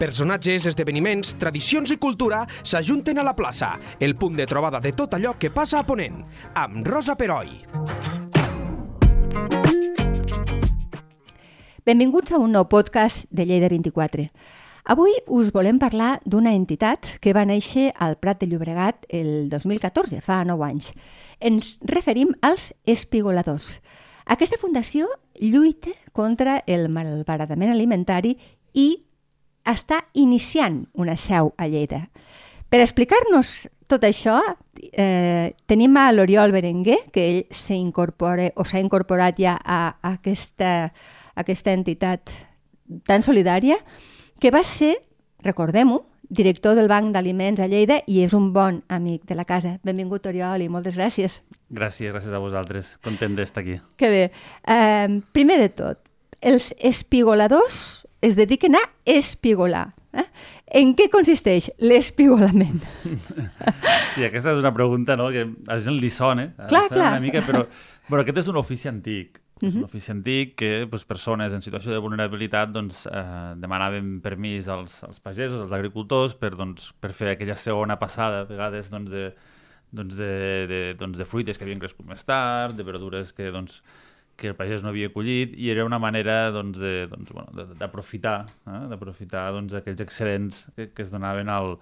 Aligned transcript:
Personatges, 0.00 0.64
esdeveniments, 0.64 1.34
tradicions 1.36 1.90
i 1.92 1.98
cultura 2.00 2.38
s'ajunten 2.64 3.18
a 3.20 3.24
la 3.26 3.34
plaça, 3.36 3.74
el 4.00 4.14
punt 4.16 4.38
de 4.38 4.46
trobada 4.48 4.78
de 4.80 4.94
tot 4.96 5.12
allò 5.12 5.34
que 5.36 5.50
passa 5.52 5.82
a 5.82 5.84
Ponent, 5.84 6.22
amb 6.56 6.86
Rosa 6.88 7.18
Peroi. 7.20 7.50
Benvinguts 11.84 12.32
a 12.32 12.40
un 12.40 12.56
nou 12.56 12.64
podcast 12.72 13.26
de 13.28 13.44
Lleida 13.44 13.68
24. 13.68 14.24
Avui 14.88 15.12
us 15.28 15.52
volem 15.52 15.76
parlar 15.76 16.14
d'una 16.24 16.54
entitat 16.56 17.18
que 17.20 17.36
va 17.36 17.44
néixer 17.44 17.90
al 17.92 18.16
Prat 18.16 18.40
de 18.40 18.48
Llobregat 18.48 19.04
el 19.12 19.50
2014, 19.52 20.22
fa 20.24 20.40
9 20.48 20.64
anys. 20.64 20.94
Ens 21.44 21.74
referim 21.84 22.32
als 22.40 22.72
espigoladors. 22.88 23.82
Aquesta 24.24 24.56
fundació 24.56 25.12
lluita 25.36 25.92
contra 26.16 26.62
el 26.64 26.88
malbaratament 26.88 27.76
alimentari 27.76 28.38
i 28.72 28.88
està 29.66 30.04
iniciant 30.14 30.84
una 30.94 31.16
seu 31.16 31.52
a 31.56 31.68
Lleida. 31.68 32.06
Per 32.70 32.80
explicar-nos 32.80 33.68
tot 33.90 34.04
això, 34.06 34.38
eh, 34.92 35.56
tenim 35.66 35.96
a 35.98 36.12
l'Oriol 36.12 36.52
Berenguer, 36.54 37.00
que 37.12 37.26
ell 37.26 37.40
s'incorpora 37.50 38.52
o 38.54 38.64
s'ha 38.64 38.78
incorporat 38.78 39.40
ja 39.42 39.56
a, 39.58 39.96
a, 40.00 40.14
aquesta, 40.14 40.70
a 41.34 41.40
aquesta 41.42 41.74
entitat 41.74 42.30
tan 43.06 43.26
solidària, 43.26 43.80
que 44.38 44.52
va 44.54 44.62
ser, 44.62 44.94
recordem-ho, 45.42 46.04
director 46.30 46.76
del 46.78 46.86
Banc 46.86 47.10
d'Aliments 47.12 47.60
a 47.60 47.66
Lleida 47.66 47.98
i 48.06 48.20
és 48.22 48.34
un 48.38 48.52
bon 48.54 48.84
amic 48.88 49.26
de 49.26 49.34
la 49.34 49.44
casa. 49.44 49.80
Benvingut, 49.82 50.28
Oriol, 50.30 50.62
i 50.62 50.70
moltes 50.70 50.94
gràcies. 50.94 51.40
Gràcies, 51.70 52.12
gràcies 52.14 52.32
a 52.32 52.38
vosaltres. 52.38 52.94
Content 53.02 53.34
d'estar 53.34 53.64
aquí. 53.64 53.80
Que 53.98 54.10
bé. 54.10 54.22
Eh, 54.62 55.20
primer 55.34 55.58
de 55.58 55.68
tot, 55.74 55.98
els 56.40 56.70
espigoladors 56.78 58.06
es 58.20 58.36
dediquen 58.36 58.74
a 58.76 58.82
espigolar. 59.04 59.92
Eh? 60.12 60.24
En 60.80 60.94
què 60.98 61.08
consisteix 61.12 61.70
l'espigolament? 61.78 62.80
Sí, 64.14 64.24
aquesta 64.26 64.50
és 64.56 64.58
una 64.58 64.72
pregunta 64.74 65.14
no, 65.16 65.28
que 65.30 65.44
a 65.46 65.76
la 65.76 65.80
gent 65.82 65.94
li 66.02 66.10
sona, 66.10 66.48
clar, 66.56 66.88
sona 66.88 66.90
clar. 66.90 67.10
una 67.14 67.20
mica, 67.22 67.42
però, 67.46 67.60
però 68.08 68.24
aquest 68.24 68.40
és 68.42 68.48
un 68.50 68.58
ofici 68.58 68.88
antic. 68.90 69.38
És 69.60 69.68
Mhm. 69.74 69.78
un 69.82 69.84
ofici 69.84 70.10
antic 70.10 70.54
que 70.56 70.70
doncs, 70.88 71.04
persones 71.04 71.52
en 71.52 71.60
situació 71.62 71.92
de 71.92 71.98
vulnerabilitat 72.00 72.70
doncs, 72.72 73.04
eh, 73.06 73.54
demanaven 73.60 74.20
permís 74.24 74.68
als, 74.72 75.02
als 75.04 75.20
pagesos, 75.20 75.60
als 75.60 75.72
agricultors, 75.76 76.34
per, 76.34 76.56
doncs, 76.56 76.92
per 76.98 77.12
fer 77.12 77.28
aquella 77.34 77.56
segona 77.56 77.98
passada, 78.00 78.40
a 78.40 78.44
vegades, 78.48 78.88
doncs, 78.90 79.10
de, 79.12 79.34
doncs, 79.92 80.16
de, 80.16 80.66
de, 80.66 80.80
doncs, 80.98 81.18
de 81.18 81.24
fruites 81.28 81.58
que 81.58 81.64
havien 81.68 81.78
crescut 81.78 82.06
més 82.08 82.24
tard, 82.24 82.74
de 82.74 82.82
verdures 82.88 83.32
que, 83.36 83.50
doncs, 83.52 83.82
que 84.40 84.50
el 84.54 84.56
pagès 84.58 84.82
no 84.82 84.90
havia 84.94 85.10
collit, 85.12 85.52
i 85.60 85.68
era 85.70 85.84
una 85.84 85.98
manera 86.00 86.50
doncs, 86.54 86.80
de- 86.80 87.06
doncs, 87.12 87.30
bueno, 87.36 87.66
d'aprofitar 87.78 88.38
eh? 88.66 88.84
d'aprofitar 88.90 89.50
doncs, 89.52 89.74
aquells 89.78 90.00
excedents 90.06 90.62
que, 90.76 90.88
que 90.96 91.04
es 91.04 91.12
donaven 91.12 91.48
al, 91.52 91.74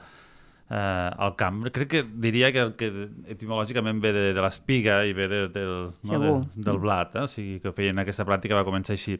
eh, 0.70 0.74
al 0.76 1.36
camp. 1.40 1.62
Crec 1.72 1.88
que 1.94 2.02
diria 2.26 2.50
que, 2.52 2.64
el 2.66 2.74
que 2.80 2.90
etimològicament 3.36 4.02
ve 4.04 4.12
de, 4.16 4.26
de 4.36 4.44
l'espiga 4.44 5.00
i 5.08 5.14
ve 5.16 5.28
de, 5.30 5.40
del, 5.54 5.74
no, 6.10 6.20
de, 6.24 6.34
del 6.68 6.82
blat, 6.82 7.14
eh? 7.16 7.24
o 7.24 7.30
sigui, 7.30 7.58
que 7.64 7.72
feien 7.76 8.02
aquesta 8.02 8.26
pràctica 8.28 8.58
va 8.58 8.66
començar 8.68 8.96
així. 8.98 9.18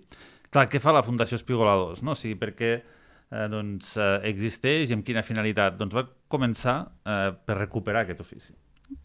Clar, 0.51 0.67
què 0.73 0.81
fa 0.81 0.95
la 0.97 1.03
Fundació 1.05 1.37
Espigoladors? 1.37 2.01
No? 2.03 2.15
O 2.17 2.19
sigui, 2.19 2.37
per 2.41 2.55
què 2.57 2.71
eh, 2.81 3.49
doncs, 3.53 3.95
eh, 4.01 4.15
existeix 4.31 4.91
i 4.91 4.97
amb 4.97 5.05
quina 5.05 5.23
finalitat? 5.27 5.77
Doncs 5.81 5.95
va 5.97 6.07
començar 6.33 6.79
eh, 7.05 7.31
per 7.45 7.59
recuperar 7.61 8.07
aquest 8.07 8.23
ofici. 8.25 8.55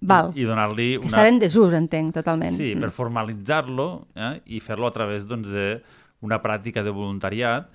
Val. 0.02 0.32
I 0.36 0.44
donar-li 0.48 0.90
Que 0.94 1.00
una... 1.06 1.08
estava 1.12 1.28
en 1.32 1.40
desús, 1.40 1.74
entenc, 1.74 2.14
totalment. 2.16 2.54
Sí, 2.56 2.74
per 2.76 2.88
Mm. 2.90 2.96
formalitzar-lo 2.96 3.88
eh, 4.16 4.42
i 4.46 4.60
fer-lo 4.60 4.88
a 4.88 4.92
través 4.96 5.26
doncs, 5.28 5.50
d'una 5.50 6.42
pràctica 6.42 6.84
de 6.84 6.92
voluntariat 6.92 7.70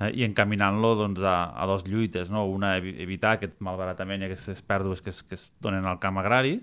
eh, 0.00 0.10
i 0.14 0.24
encaminant-lo 0.26 0.94
doncs, 0.98 1.20
a, 1.22 1.52
a 1.54 1.66
dos 1.66 1.84
lluites. 1.86 2.30
No? 2.30 2.44
Una, 2.50 2.76
evi- 2.78 2.96
evitar 3.02 3.36
aquest 3.38 3.60
malbaratament 3.60 4.22
i 4.22 4.30
aquestes 4.30 4.62
pèrdues 4.62 5.02
que 5.02 5.10
es, 5.10 5.22
que 5.22 5.34
es 5.38 5.50
donen 5.62 5.84
al 5.86 5.98
camp 6.02 6.18
agrari 6.18 6.60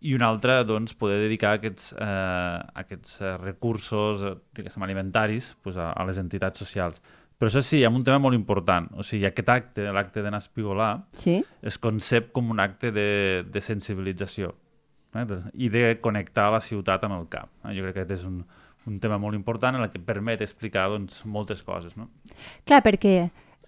i 0.00 0.12
una 0.14 0.28
altra, 0.28 0.60
doncs, 0.62 0.92
poder 0.94 1.18
dedicar 1.24 1.56
aquests, 1.58 1.92
eh, 1.98 2.58
aquests 2.84 3.20
eh, 3.20 3.36
recursos 3.42 4.22
eh, 4.22 4.34
diguéssim, 4.54 4.82
alimentaris 4.86 5.56
pues, 5.62 5.76
a, 5.76 5.90
a 5.92 6.04
les 6.06 6.18
entitats 6.22 6.58
socials. 6.62 7.00
Però 7.38 7.48
això 7.52 7.62
sí, 7.62 7.84
amb 7.86 7.96
un 8.00 8.04
tema 8.04 8.18
molt 8.18 8.34
important. 8.34 8.88
O 8.98 9.04
sigui, 9.06 9.24
aquest 9.28 9.50
acte, 9.54 9.84
l'acte 9.94 10.22
d'anar 10.24 10.40
a 10.40 10.44
espigolar, 10.44 10.92
Sí? 11.14 11.36
es 11.62 11.78
concep 11.78 12.32
com 12.34 12.50
un 12.50 12.58
acte 12.60 12.90
de, 12.90 13.44
de 13.46 13.60
sensibilització 13.62 14.54
eh? 15.14 15.26
i 15.54 15.68
de 15.70 16.00
connectar 16.02 16.50
la 16.50 16.60
ciutat 16.60 17.04
amb 17.06 17.20
el 17.20 17.28
camp. 17.30 17.52
Eh? 17.64 17.76
Jo 17.76 17.84
crec 17.86 17.94
que 17.94 18.06
aquest 18.06 18.16
és 18.18 18.24
un, 18.26 18.40
un 18.90 18.98
tema 18.98 19.18
molt 19.22 19.38
important 19.38 19.78
en 19.78 19.86
el 19.86 19.90
que 19.92 20.02
permet 20.02 20.42
explicar 20.42 20.88
doncs, 20.90 21.22
moltes 21.26 21.62
coses. 21.62 21.94
No? 21.96 22.08
Clar, 22.66 22.82
perquè 22.82 23.14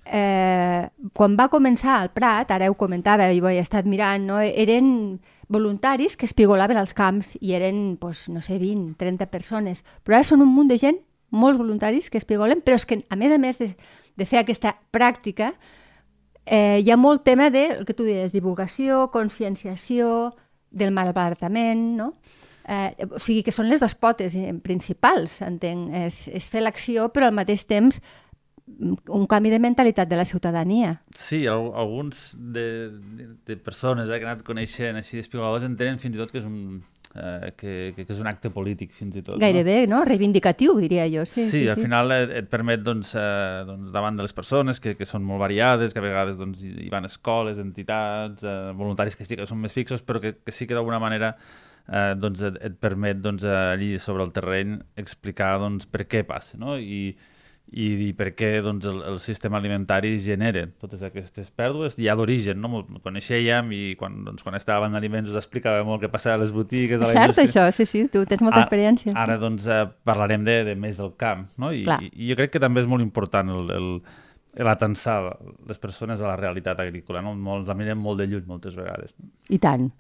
eh, 0.05 0.89
quan 1.15 1.37
va 1.39 1.47
començar 1.53 2.01
al 2.01 2.11
Prat, 2.15 2.51
ara 2.51 2.71
ho 2.71 2.75
comentava, 2.75 3.29
jo 3.31 3.47
ho 3.47 3.53
he 3.53 3.61
estat 3.63 3.87
mirant, 3.87 4.27
no? 4.27 4.41
eren 4.41 5.21
voluntaris 5.51 6.17
que 6.17 6.27
espigolaven 6.27 6.79
als 6.79 6.95
camps 6.95 7.37
i 7.41 7.55
eren, 7.55 7.97
pues, 8.01 8.29
no 8.31 8.43
sé, 8.43 8.59
20, 8.59 8.97
30 8.99 9.31
persones. 9.31 9.85
Però 10.03 10.19
ara 10.19 10.27
són 10.27 10.43
un 10.43 10.51
munt 10.55 10.71
de 10.71 10.79
gent, 10.79 11.01
molts 11.31 11.59
voluntaris 11.59 12.11
que 12.11 12.19
espigolen, 12.19 12.63
però 12.65 12.79
és 12.79 12.87
que, 12.87 13.01
a 13.09 13.17
més 13.19 13.33
a 13.33 13.39
més 13.39 13.59
de, 13.61 13.73
de 14.19 14.27
fer 14.29 14.43
aquesta 14.43 14.75
pràctica, 14.93 15.53
eh, 16.45 16.79
hi 16.83 16.91
ha 16.91 16.99
molt 16.99 17.25
tema 17.25 17.51
de, 17.51 17.67
el 17.79 17.89
que 17.89 17.97
tu 17.97 18.07
deies, 18.07 18.35
divulgació, 18.35 19.09
conscienciació, 19.15 20.33
del 20.71 20.93
malbaratament, 20.95 21.97
no? 21.99 22.15
Eh, 22.71 22.95
o 23.11 23.19
sigui 23.19 23.43
que 23.43 23.55
són 23.55 23.69
les 23.71 23.83
dues 23.83 23.97
potes 23.99 24.37
eh, 24.39 24.53
principals, 24.63 25.41
entenc. 25.43 25.91
És, 26.07 26.23
és 26.31 26.51
fer 26.53 26.63
l'acció, 26.63 27.09
però 27.11 27.29
al 27.29 27.35
mateix 27.35 27.65
temps 27.67 27.99
mm, 28.01 29.11
un 29.17 29.27
canvi 29.31 29.51
de 29.51 29.59
mentalitat 29.63 30.11
de 30.11 30.21
la 30.21 30.29
ciutadania. 30.29 30.95
Sí, 31.17 31.43
al, 31.51 31.73
alguns 31.75 32.31
de, 32.39 32.67
de, 33.19 33.29
de 33.49 33.59
persones 33.59 34.09
eh, 34.09 34.19
que 34.19 34.29
han 34.29 34.37
anat 34.37 34.47
coneixent 34.47 35.01
així 35.01 35.19
espigoladors 35.23 35.67
entenen 35.67 35.99
fins 36.03 36.17
i 36.17 36.23
tot 36.23 36.31
que 36.31 36.43
és 36.43 36.47
un, 36.47 36.79
eh, 37.15 37.53
que, 37.57 37.73
que, 37.97 38.05
que 38.05 38.13
és 38.15 38.21
un 38.23 38.29
acte 38.31 38.51
polític, 38.55 38.93
fins 38.97 39.17
i 39.17 39.23
tot. 39.23 39.35
no? 39.37 39.41
Gairebé, 39.43 39.87
no? 39.91 40.03
Reivindicatiu, 40.07 40.77
diria 40.83 41.07
jo. 41.11 41.25
Sí, 41.27 41.45
Sí, 41.45 41.51
sí, 41.51 41.63
al 41.69 41.77
sí. 41.81 41.87
final 41.89 42.13
et, 42.15 42.35
et 42.43 42.51
permet, 42.51 42.83
doncs, 42.87 43.15
eh, 43.19 43.65
doncs, 43.67 43.91
davant 43.95 44.17
de 44.19 44.27
les 44.27 44.37
persones 44.37 44.81
que, 44.81 44.95
que 44.99 45.09
són 45.09 45.25
molt 45.27 45.41
variades, 45.43 45.93
que 45.95 45.99
a 46.03 46.05
vegades 46.05 46.39
doncs, 46.39 46.63
hi 46.63 46.89
van 46.93 47.09
escoles, 47.09 47.59
entitats, 47.59 48.45
eh, 48.45 48.71
voluntaris 48.79 49.17
que 49.19 49.25
sí 49.27 49.37
que 49.37 49.49
són 49.51 49.61
més 49.65 49.75
fixos, 49.75 50.05
però 50.07 50.23
que, 50.23 50.37
que 50.45 50.53
sí 50.55 50.67
que 50.71 50.75
d'alguna 50.79 51.01
manera 51.03 51.35
eh, 51.89 52.15
doncs, 52.17 52.43
et, 52.47 52.61
et 52.63 52.79
permet 52.81 53.19
doncs, 53.25 53.45
allí 53.45 53.97
sobre 53.99 54.23
el 54.25 54.33
terreny 54.37 54.79
explicar 55.01 55.57
doncs, 55.59 55.87
per 55.91 56.07
què 56.07 56.23
passa, 56.29 56.59
no? 56.61 56.79
I, 56.79 57.11
i, 57.71 57.87
i 58.09 58.13
per 58.19 58.33
què 58.35 58.49
doncs, 58.65 58.87
el, 58.91 59.01
el 59.07 59.19
sistema 59.23 59.59
alimentari 59.61 60.17
genera 60.23 60.65
totes 60.81 61.05
aquestes 61.07 61.53
pèrdues 61.55 61.95
ja 62.01 62.17
d'origen, 62.19 62.59
no? 62.61 62.81
Ho 62.81 63.03
coneixíem 63.05 63.71
i 63.77 63.83
quan, 64.01 64.25
doncs, 64.27 64.43
quan 64.43 64.57
estàvem 64.59 64.91
en 64.91 64.99
aliments 64.99 65.31
us 65.31 65.39
explicava 65.39 65.85
molt 65.87 66.03
què 66.03 66.11
passava 66.11 66.41
a 66.41 66.43
les 66.43 66.51
botigues, 66.55 66.99
a 66.99 67.07
la 67.07 67.13
cert, 67.15 67.37
indústria. 67.39 67.69
això, 67.69 67.77
sí, 67.77 67.87
sí, 67.87 68.03
tu 68.11 68.25
tens 68.27 68.43
molta 68.43 68.59
Ara- 68.63 68.67
experiència. 68.67 69.15
Ara, 69.15 69.39
doncs, 69.39 69.69
eh, 69.71 69.85
parlarem 70.05 70.43
de, 70.45 70.65
de 70.73 70.75
més 70.75 70.99
del 70.99 71.15
camp, 71.21 71.47
no? 71.63 71.71
I, 71.71 71.85
Clar. 71.87 72.01
i, 72.11 72.11
jo 72.33 72.39
crec 72.43 72.57
que 72.57 72.63
també 72.63 72.83
és 72.83 72.91
molt 72.91 73.07
important 73.07 73.55
el, 73.55 73.71
el, 73.77 73.89
l'atensar 74.67 75.21
les 75.69 75.79
persones 75.79 76.21
a 76.21 76.27
la 76.27 76.37
realitat 76.37 76.81
agrícola, 76.83 77.23
no? 77.23 77.37
Molt, 77.39 77.69
la 77.71 77.77
mirem 77.79 77.99
molt 78.03 78.19
de 78.19 78.27
lluny 78.27 78.47
moltes 78.51 78.75
vegades. 78.75 79.15
I 79.49 79.59
tant. 79.63 79.93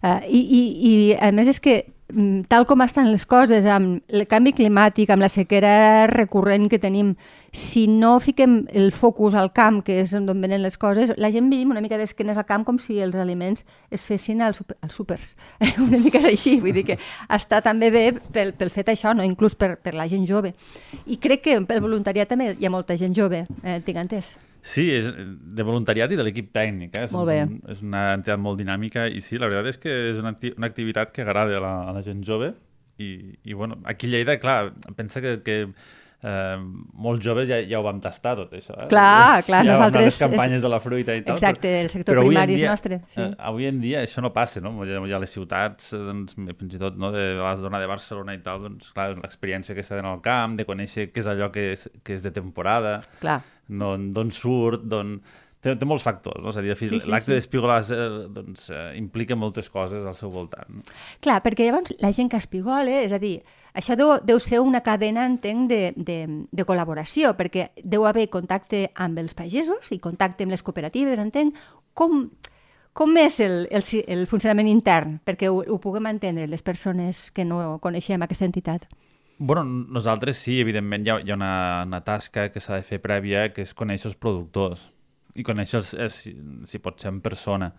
Uh, 0.00 0.20
i, 0.24 0.40
i, 0.40 0.60
I 0.88 0.94
a 1.20 1.28
més 1.36 1.52
és 1.52 1.60
que 1.60 1.82
mm, 1.84 1.99
tal 2.48 2.66
com 2.66 2.82
estan 2.84 3.10
les 3.10 3.24
coses, 3.26 3.66
amb 3.66 4.02
el 4.08 4.26
canvi 4.30 4.52
climàtic, 4.56 5.10
amb 5.10 5.24
la 5.24 5.28
sequera 5.32 6.06
recurrent 6.10 6.68
que 6.70 6.80
tenim, 6.82 7.14
si 7.52 7.86
no 7.90 8.18
fiquem 8.20 8.66
el 8.76 8.92
focus 8.92 9.34
al 9.34 9.52
camp, 9.52 9.80
que 9.86 10.00
és 10.02 10.12
d'on 10.14 10.42
venen 10.42 10.62
les 10.62 10.76
coses, 10.78 11.12
la 11.16 11.30
gent 11.34 11.50
vivim 11.50 11.70
una 11.70 11.82
mica 11.84 11.98
d'esquenes 11.98 12.38
al 12.38 12.46
camp 12.48 12.66
com 12.68 12.78
si 12.78 13.00
els 13.02 13.16
aliments 13.18 13.64
es 13.90 14.06
fessin 14.06 14.42
als, 14.42 14.62
als 14.80 14.94
súpers. 14.94 15.36
una 15.86 15.98
mica 15.98 16.22
és 16.22 16.30
així, 16.32 16.58
vull 16.60 16.76
dir 16.76 16.86
que 16.92 16.98
està 17.28 17.62
també 17.62 17.90
bé 17.94 18.06
pel, 18.32 18.54
pel 18.58 18.74
fet 18.74 18.92
això, 18.94 19.14
no? 19.14 19.26
inclús 19.26 19.56
per, 19.58 19.76
per 19.82 19.94
la 19.94 20.08
gent 20.10 20.26
jove. 20.28 20.54
I 21.06 21.18
crec 21.22 21.46
que 21.48 21.58
pel 21.66 21.82
voluntariat 21.82 22.30
també 22.30 22.54
hi 22.58 22.66
ha 22.66 22.72
molta 22.72 22.98
gent 22.98 23.16
jove, 23.16 23.46
eh, 23.64 23.80
tinc 23.86 24.04
entès. 24.04 24.36
Sí, 24.62 24.86
és 24.92 25.06
de 25.08 25.64
voluntariat 25.64 26.12
i 26.12 26.18
de 26.18 26.24
l'equip 26.26 26.50
tècnic. 26.56 26.96
Eh? 26.96 27.06
És 27.08 27.14
Molt 27.14 27.30
bé. 27.30 27.38
Un, 27.48 27.60
és 27.72 27.80
una 27.84 28.10
entitat 28.18 28.40
molt 28.42 28.60
dinàmica 28.60 29.06
i 29.08 29.22
sí, 29.24 29.38
la 29.40 29.48
veritat 29.48 29.74
és 29.74 29.80
que 29.80 29.94
és 30.10 30.20
una, 30.20 30.34
acti 30.36 30.52
una 30.56 30.68
activitat 30.68 31.14
que 31.16 31.24
agrada 31.24 31.56
a 31.56 31.62
la, 31.64 31.74
a 31.88 31.94
la 31.96 32.02
gent 32.04 32.20
jove 32.26 32.52
i, 33.00 33.38
i 33.44 33.56
bueno, 33.56 33.78
aquí 33.84 34.06
a 34.06 34.10
Lleida, 34.10 34.36
clar, 34.38 34.74
pensa 34.96 35.22
que, 35.24 35.38
que 35.42 35.56
eh, 36.22 36.56
molts 37.00 37.22
joves 37.24 37.48
ja, 37.48 37.58
ja 37.66 37.78
ho 37.80 37.82
vam 37.86 38.00
tastar 38.00 38.36
tot 38.36 38.52
això. 38.52 38.74
Eh? 38.76 38.88
Clar, 38.92 39.42
clar, 39.46 39.64
ja 39.64 39.72
nosaltres 39.72 40.04
les 40.04 40.18
campanyes 40.20 40.58
és- 40.58 40.62
de 40.62 40.68
la 40.68 40.80
fruita 40.80 41.16
i 41.16 41.22
tal. 41.24 41.34
Exacte, 41.38 41.72
el 41.80 41.90
sector 41.90 42.18
en 42.18 42.26
primari 42.28 42.54
és 42.54 42.60
dia, 42.60 42.70
nostre, 42.70 43.00
sí. 43.14 43.20
Eh, 43.22 43.30
avui 43.38 43.66
en 43.66 43.80
dia 43.80 44.02
això 44.04 44.20
no 44.22 44.32
passa, 44.32 44.60
no? 44.60 44.74
Ja, 44.84 45.00
ja 45.06 45.18
les 45.18 45.30
ciutats, 45.32 45.92
eh, 45.92 45.98
doncs, 45.98 46.34
fins 46.58 46.74
i 46.74 46.78
tot 46.78 46.96
no, 46.96 47.10
de 47.12 47.34
la 47.40 47.56
zona 47.56 47.80
de 47.80 47.86
Barcelona 47.86 48.34
i 48.34 48.42
tal, 48.44 48.62
doncs, 48.62 48.92
clar, 48.92 49.14
l'experiència 49.16 49.74
que 49.74 49.80
està 49.82 49.98
en 49.98 50.06
el 50.06 50.20
camp, 50.20 50.56
de 50.56 50.66
conèixer 50.66 51.10
què 51.12 51.20
és 51.24 51.26
allò 51.26 51.50
que 51.50 51.72
és, 51.72 51.88
que 52.04 52.14
és 52.14 52.22
de 52.22 52.30
temporada, 52.30 53.00
Clar. 53.20 53.40
no- 53.68 53.96
d'on 53.98 54.30
surt, 54.30 54.82
d'on 54.84 55.20
té, 55.60 55.74
té 55.76 55.88
molts 55.88 56.04
factors, 56.04 56.40
no? 56.42 56.52
És 56.52 56.58
a 56.58 56.64
dir, 56.64 56.74
Sí, 56.76 56.88
sí, 56.88 57.00
l'acte 57.10 57.30
sí. 57.30 57.36
d'espigolar 57.36 57.80
eh, 57.92 58.08
doncs, 58.32 58.68
eh, 58.72 58.84
implica 58.98 59.36
moltes 59.36 59.70
coses 59.70 60.04
al 60.06 60.16
seu 60.16 60.32
voltant. 60.32 60.68
No? 60.80 60.84
Clar, 61.24 61.40
perquè 61.44 61.66
llavors 61.68 61.94
la 62.00 62.12
gent 62.16 62.30
que 62.32 62.40
espigola, 62.40 63.02
és 63.04 63.12
a 63.12 63.20
dir, 63.22 63.36
això 63.76 63.96
deu, 63.98 64.16
deu 64.24 64.40
ser 64.40 64.62
una 64.64 64.82
cadena, 64.86 65.26
entenc, 65.28 65.68
de, 65.70 65.80
de, 65.96 66.20
de 66.50 66.66
col·laboració, 66.68 67.34
perquè 67.38 67.70
deu 67.84 68.06
haver 68.08 68.28
contacte 68.32 68.88
amb 68.94 69.20
els 69.20 69.36
pagesos 69.36 69.92
i 69.92 70.00
contacte 70.00 70.46
amb 70.46 70.56
les 70.56 70.64
cooperatives, 70.64 71.20
entenc. 71.20 71.58
Com, 71.94 72.30
com 72.96 73.16
és 73.20 73.40
el, 73.44 73.66
el, 73.70 73.84
el 74.08 74.26
funcionament 74.30 74.70
intern? 74.70 75.18
Perquè 75.26 75.50
ho, 75.50 75.60
ho 75.60 75.78
puguem 75.82 76.08
entendre 76.10 76.48
les 76.48 76.64
persones 76.64 77.28
que 77.34 77.44
no 77.44 77.78
coneixem 77.84 78.22
aquesta 78.22 78.48
entitat. 78.48 78.88
Bueno, 79.40 79.64
nosaltres 79.64 80.36
sí, 80.36 80.58
evidentment 80.60 81.06
hi 81.06 81.10
ha, 81.10 81.14
hi 81.24 81.30
ha 81.32 81.36
una, 81.36 81.52
una 81.86 82.00
tasca 82.04 82.50
que 82.52 82.60
s'ha 82.60 82.76
de 82.76 82.84
fer 82.84 82.98
prèvia, 83.00 83.46
que 83.54 83.64
és 83.64 83.72
conèixer 83.72 84.10
els 84.10 84.18
productors 84.20 84.82
i 85.34 85.44
conèixer 85.46 85.82
si, 85.84 86.34
si 86.66 86.80
pot 86.82 87.00
ser 87.00 87.12
en 87.12 87.20
persona. 87.24 87.70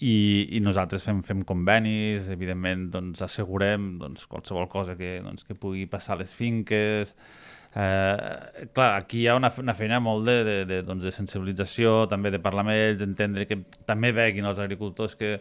I, 0.00 0.56
i 0.56 0.60
nosaltres 0.64 1.02
fem, 1.04 1.20
fem 1.26 1.42
convenis, 1.44 2.30
evidentment 2.32 2.86
doncs, 2.94 3.20
assegurem 3.26 3.98
doncs, 4.00 4.24
qualsevol 4.30 4.68
cosa 4.72 4.96
que, 4.96 5.18
doncs, 5.20 5.44
que 5.44 5.58
pugui 5.58 5.84
passar 5.90 6.16
a 6.16 6.22
les 6.22 6.32
finques. 6.36 7.12
Eh, 7.70 8.68
clar, 8.72 8.94
aquí 8.96 9.20
hi 9.20 9.26
ha 9.28 9.36
una, 9.36 9.52
una 9.60 9.74
feina 9.76 10.00
molt 10.00 10.24
de, 10.26 10.38
de, 10.46 10.54
de, 10.70 10.78
doncs, 10.86 11.04
de 11.04 11.12
sensibilització, 11.14 12.06
també 12.10 12.32
de 12.32 12.40
parlar 12.42 12.64
amb 12.64 12.74
ells, 12.74 13.02
d'entendre 13.02 13.44
que 13.50 13.60
també 13.86 14.14
veguin 14.16 14.48
els 14.48 14.62
agricultors 14.62 15.18
que, 15.20 15.36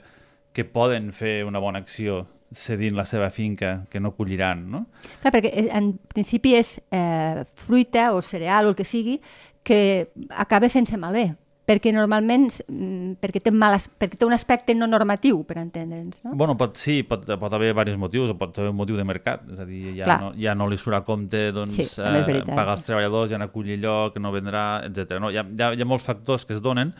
que 0.51 0.67
poden 0.67 1.13
fer 1.15 1.39
una 1.47 1.63
bona 1.63 1.79
acció 1.79 2.25
cedint 2.51 2.95
la 2.97 3.05
seva 3.05 3.29
finca, 3.29 3.85
que 3.89 3.99
no 3.99 4.15
colliran, 4.17 4.63
no? 4.71 4.79
Clar, 5.21 5.31
perquè 5.35 5.51
eh, 5.53 5.67
en 5.77 5.91
principi 6.09 6.55
és 6.57 6.75
eh, 6.91 7.45
fruita 7.59 8.09
o 8.15 8.23
cereal 8.25 8.65
o 8.65 8.73
el 8.73 8.77
que 8.77 8.87
sigui 8.87 9.19
que 9.63 10.09
acaba 10.29 10.69
fent-se 10.69 10.97
malbé, 10.97 11.33
perquè 11.69 11.91
normalment 11.93 12.47
mm, 12.65 13.19
perquè 13.21 13.43
té, 13.45 13.51
mal, 13.53 13.75
perquè 14.01 14.17
té 14.17 14.25
un 14.25 14.33
aspecte 14.33 14.73
no 14.73 14.87
normatiu, 14.89 15.43
per 15.45 15.59
entendre'ns, 15.61 16.23
no? 16.25 16.31
Bueno, 16.33 16.55
pot, 16.57 16.79
sí, 16.81 17.03
pot, 17.05 17.27
pot 17.27 17.53
haver 17.53 17.69
diversos 17.69 17.99
motius, 18.01 18.31
o 18.33 18.37
pot 18.39 18.57
haver 18.57 18.71
un 18.71 18.79
motiu 18.79 18.97
de 18.97 19.05
mercat, 19.05 19.43
és 19.53 19.59
a 19.61 19.67
dir, 19.69 19.83
ja, 19.99 20.07
Clar. 20.07 20.17
no, 20.23 20.31
ja 20.39 20.55
no 20.57 20.65
li 20.71 20.79
surt 20.81 20.97
a 20.97 21.03
compte 21.05 21.51
doncs, 21.53 21.75
Sí, 21.77 21.85
és 21.85 22.25
veritat. 22.25 22.55
pagar 22.55 22.73
els 22.79 22.87
treballadors, 22.87 23.29
ja 23.29 23.37
no 23.37 23.45
acollir 23.51 23.77
lloc, 23.83 24.17
no 24.17 24.31
vendrà, 24.33 24.81
etc. 24.87 25.19
No? 25.21 25.29
Hi, 25.29 25.37
ha, 25.37 25.45
hi, 25.45 25.61
ha, 25.61 25.69
hi 25.77 25.85
ha 25.85 25.89
molts 25.89 26.09
factors 26.09 26.47
que 26.49 26.57
es 26.57 26.61
donen 26.65 26.95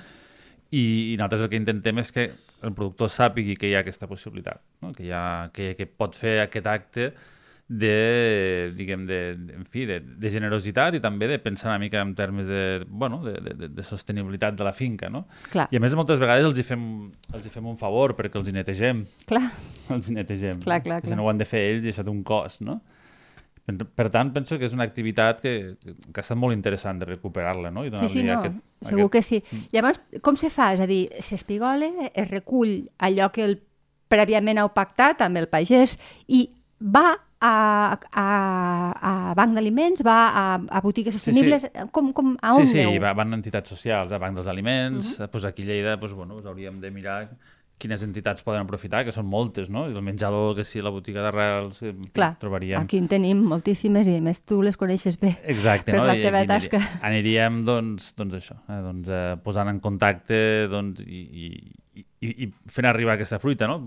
i, 0.69 0.83
i 1.13 1.17
nosaltres 1.17 1.47
el 1.47 1.49
que 1.49 1.57
intentem 1.57 1.97
és 2.03 2.13
que 2.13 2.27
el 2.61 2.73
productor 2.75 3.09
sàpigui 3.09 3.55
que 3.57 3.71
hi 3.71 3.73
ha 3.73 3.81
aquesta 3.81 4.05
possibilitat, 4.05 4.61
no? 4.83 4.93
que, 4.93 5.07
hi 5.07 5.11
ha, 5.15 5.49
que, 5.55 5.71
que 5.79 5.87
pot 5.89 6.13
fer 6.13 6.41
aquest 6.43 6.67
acte 6.69 7.09
de, 7.69 8.73
diguem, 8.73 9.05
de, 9.05 9.19
en 9.53 9.65
fi, 9.69 9.85
de, 9.85 9.99
de 10.01 10.29
generositat 10.33 10.95
i 10.97 11.01
també 11.03 11.27
de 11.29 11.37
pensar 11.37 11.69
una 11.69 11.77
mica 11.77 12.01
en 12.01 12.15
termes 12.17 12.47
de, 12.49 12.83
bueno, 12.89 13.21
de, 13.23 13.35
de, 13.45 13.67
de, 13.69 13.83
sostenibilitat 13.85 14.57
de 14.57 14.65
la 14.65 14.73
finca, 14.73 15.07
no? 15.13 15.27
Clar, 15.51 15.67
I 15.69 15.77
a 15.77 15.83
més 15.83 15.93
moltes 15.93 16.17
vegades 16.17 16.47
els 16.49 16.57
hi 16.57 16.65
fem, 16.65 16.81
els 17.29 17.45
hi 17.45 17.53
fem 17.53 17.67
un 17.69 17.77
favor 17.77 18.15
perquè 18.17 18.41
els 18.41 18.49
hi 18.49 18.55
netegem, 18.57 19.03
clar, 19.29 19.43
els 19.95 20.09
hi 20.09 20.17
netegem. 20.17 20.63
Clar, 20.65 20.79
clar, 20.81 21.03
Si 21.03 21.11
clar. 21.11 21.19
no 21.21 21.27
ho 21.27 21.29
han 21.29 21.37
de 21.37 21.45
fer 21.45 21.61
ells 21.69 21.85
i 21.85 21.93
això 21.93 22.07
té 22.07 22.09
un 22.09 22.25
cost, 22.25 22.65
no? 22.65 22.79
Per, 23.69 23.85
per 23.85 24.07
tant, 24.09 24.33
penso 24.33 24.57
que 24.57 24.65
és 24.65 24.73
una 24.73 24.89
activitat 24.89 25.45
que, 25.45 25.55
que 25.77 26.17
ha 26.17 26.25
estat 26.25 26.41
molt 26.41 26.57
interessant 26.57 26.97
de 26.97 27.05
recuperar-la, 27.05 27.69
no? 27.69 27.85
I 27.85 27.93
sí, 28.01 28.09
sí, 28.15 28.25
no, 28.25 28.39
aquest, 28.39 28.57
segur 28.81 29.11
aquest... 29.11 29.13
que 29.13 29.25
sí. 29.61 29.65
Llavors, 29.77 30.01
com 30.25 30.41
se 30.41 30.49
fa? 30.49 30.73
És 30.73 30.81
a 30.81 30.89
dir, 30.89 31.03
s'espigola, 31.21 31.93
es 32.09 32.33
recull 32.33 32.79
allò 32.97 33.29
que 33.29 33.45
el 33.45 33.59
prèviament 34.09 34.57
heu 34.57 34.73
pactat 34.73 35.21
amb 35.21 35.37
el 35.37 35.51
pagès 35.53 35.99
i 36.25 36.47
va 36.81 37.11
a, 37.39 37.97
a, 38.11 38.27
a 38.99 39.33
banc 39.37 39.55
d'aliments, 39.55 40.03
va 40.05 40.17
a, 40.29 40.45
a 40.59 40.81
botigues 40.83 41.15
sí. 41.15 41.19
sostenibles, 41.19 41.69
com, 41.95 42.11
com, 42.13 42.35
a 42.41 42.55
Sí, 42.57 42.65
on 42.65 42.67
sí, 42.67 42.81
aneu? 42.83 42.99
va, 43.03 43.13
van 43.17 43.37
entitats 43.37 43.71
socials, 43.71 44.11
a 44.11 44.19
Banc 44.19 44.35
dels 44.35 44.47
Aliments, 44.51 45.13
uh 45.15 45.23
-huh. 45.23 45.29
pues 45.29 45.45
aquí 45.45 45.63
a 45.63 45.65
Lleida 45.65 45.99
pues, 45.99 46.13
bueno, 46.13 46.33
pues 46.35 46.45
hauríem 46.45 46.79
de 46.81 46.91
mirar 46.91 47.29
quines 47.79 48.03
entitats 48.03 48.43
poden 48.43 48.65
aprofitar, 48.67 49.05
que 49.07 49.13
són 49.15 49.25
moltes, 49.31 49.69
no? 49.71 49.85
El 49.87 50.01
menjador, 50.03 50.51
que 50.57 50.65
sí, 50.67 50.81
la 50.83 50.91
botiga 50.91 51.23
d'arrels, 51.23 51.79
Clar, 52.11 52.33
trobaríem... 52.41 52.77
aquí 52.81 52.99
en 52.99 53.07
tenim 53.07 53.41
moltíssimes 53.47 54.05
i 54.11 54.19
més 54.21 54.41
tu 54.43 54.61
les 54.61 54.75
coneixes 54.75 55.17
bé. 55.19 55.37
Exacte, 55.47 55.93
per 55.93 56.01
no? 56.01 56.05
la 56.05 56.17
I 56.19 56.25
teva 56.27 56.45
tasca. 56.45 56.81
Aniríem 57.01 57.63
doncs, 57.63 58.11
doncs 58.19 58.35
això, 58.41 58.59
eh? 58.67 58.81
doncs, 58.83 59.07
eh, 59.07 59.37
posant 59.45 59.71
en 59.71 59.79
contacte 59.79 60.67
doncs, 60.67 60.99
i, 61.07 61.21
i, 61.47 61.53
i, 62.19 62.33
i 62.45 62.49
fent 62.71 62.87
arribar 62.89 63.15
aquesta 63.15 63.39
fruita, 63.39 63.67
no? 63.69 63.79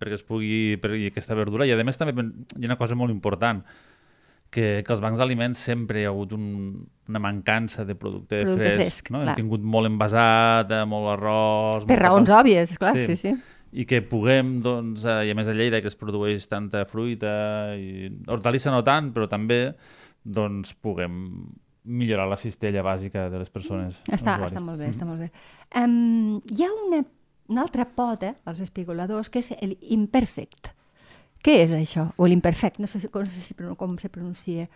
perquè 0.00 0.16
es 0.16 0.24
pugui, 0.24 0.78
per, 0.80 0.94
i 0.96 1.10
aquesta 1.10 1.36
verdura. 1.36 1.66
I 1.66 1.74
a 1.74 1.84
més 1.84 2.00
també 2.00 2.14
hi 2.16 2.64
ha 2.64 2.70
una 2.70 2.78
cosa 2.80 2.96
molt 2.98 3.12
important, 3.12 3.62
que, 4.50 4.82
que 4.86 4.94
els 4.94 5.02
bancs 5.02 5.18
d'aliments 5.20 5.60
sempre 5.68 6.00
hi 6.00 6.06
ha 6.06 6.12
hagut 6.12 6.32
un, 6.36 6.46
una 7.10 7.20
mancança 7.20 7.84
de 7.84 7.96
producte, 7.98 8.40
Producte 8.44 8.62
fresc. 8.62 8.80
fresc, 8.80 9.10
no? 9.12 9.20
clar. 9.24 9.34
Hem 9.34 9.42
tingut 9.42 9.66
molt 9.76 9.90
envasat, 9.90 10.72
eh, 10.72 10.86
molt 10.88 11.12
arròs... 11.16 11.84
Per 11.90 11.98
raons 12.00 12.30
pasta. 12.30 12.40
òbvies, 12.40 12.76
clar, 12.80 12.94
sí, 12.96 13.18
sí. 13.20 13.34
I 13.76 13.84
que 13.84 14.00
puguem, 14.06 14.56
doncs, 14.64 15.04
eh, 15.04 15.26
i 15.28 15.34
a 15.34 15.36
més 15.36 15.50
a 15.50 15.56
Lleida 15.56 15.82
que 15.84 15.90
es 15.90 15.98
produeix 15.98 16.46
tanta 16.48 16.86
fruita, 16.88 17.34
i 17.76 18.08
hortalissa 18.32 18.72
no 18.72 18.80
tant, 18.86 19.12
però 19.16 19.28
també 19.28 19.60
doncs, 20.24 20.72
puguem 20.80 21.20
millorar 21.86 22.26
la 22.26 22.38
cistella 22.40 22.82
bàsica 22.82 23.28
de 23.30 23.42
les 23.42 23.50
persones. 23.52 23.98
Està, 24.08 24.38
usuaris. 24.38 24.54
està 24.54 24.62
molt 24.62 24.80
bé, 24.80 24.88
està 24.90 25.06
molt 25.06 25.22
bé. 25.22 25.28
Um, 25.78 26.40
hi 26.50 26.64
ha 26.66 26.70
una, 26.72 27.04
una 27.48 27.62
altra 27.62 27.84
pota, 27.88 28.34
als 28.44 28.60
espigoladors, 28.60 29.28
que 29.30 29.40
és 29.40 29.50
l'imperfect. 29.62 30.72
Què 31.44 31.60
és 31.62 31.70
això? 31.76 32.08
O 32.18 32.26
l'imperfect, 32.26 32.78
no 32.82 32.86
sé, 32.90 33.00
si- 33.00 33.10
no 33.12 33.24
sé 33.24 33.40
si, 33.40 33.54
com 33.76 33.96
se 33.98 34.08
pronuncia. 34.10 34.68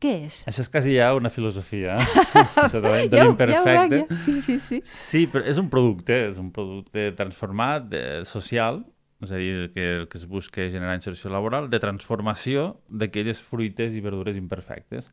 Què 0.00 0.12
és? 0.26 0.40
Això 0.50 0.62
és 0.64 0.68
quasi 0.72 0.94
ja 0.96 1.12
una 1.14 1.30
filosofia, 1.30 1.98
eh? 1.98 2.04
De, 2.72 2.80
de 2.80 3.16
Ja 3.16 3.18
ja 3.18 3.24
l'imperfecte. 3.24 3.98
ja. 4.08 4.16
Sí, 4.24 4.40
sí, 4.42 4.58
sí. 4.60 4.80
Sí, 4.84 5.26
però 5.30 5.44
és 5.46 5.58
un 5.60 5.68
producte, 5.70 6.16
és 6.28 6.38
un 6.42 6.50
producte 6.50 7.12
transformat, 7.14 7.92
eh, 7.94 8.22
social, 8.26 8.80
és 9.22 9.30
a 9.32 9.36
dir, 9.38 9.70
que 9.74 9.84
el 10.00 10.08
que 10.08 10.18
es 10.18 10.26
busca 10.30 10.62
és 10.64 10.72
generar 10.72 10.94
inserció 10.98 11.30
laboral, 11.30 11.68
de 11.70 11.78
transformació 11.82 12.80
d'aquelles 12.88 13.38
fruites 13.42 13.94
i 13.94 14.00
verdures 14.00 14.36
imperfectes 14.38 15.12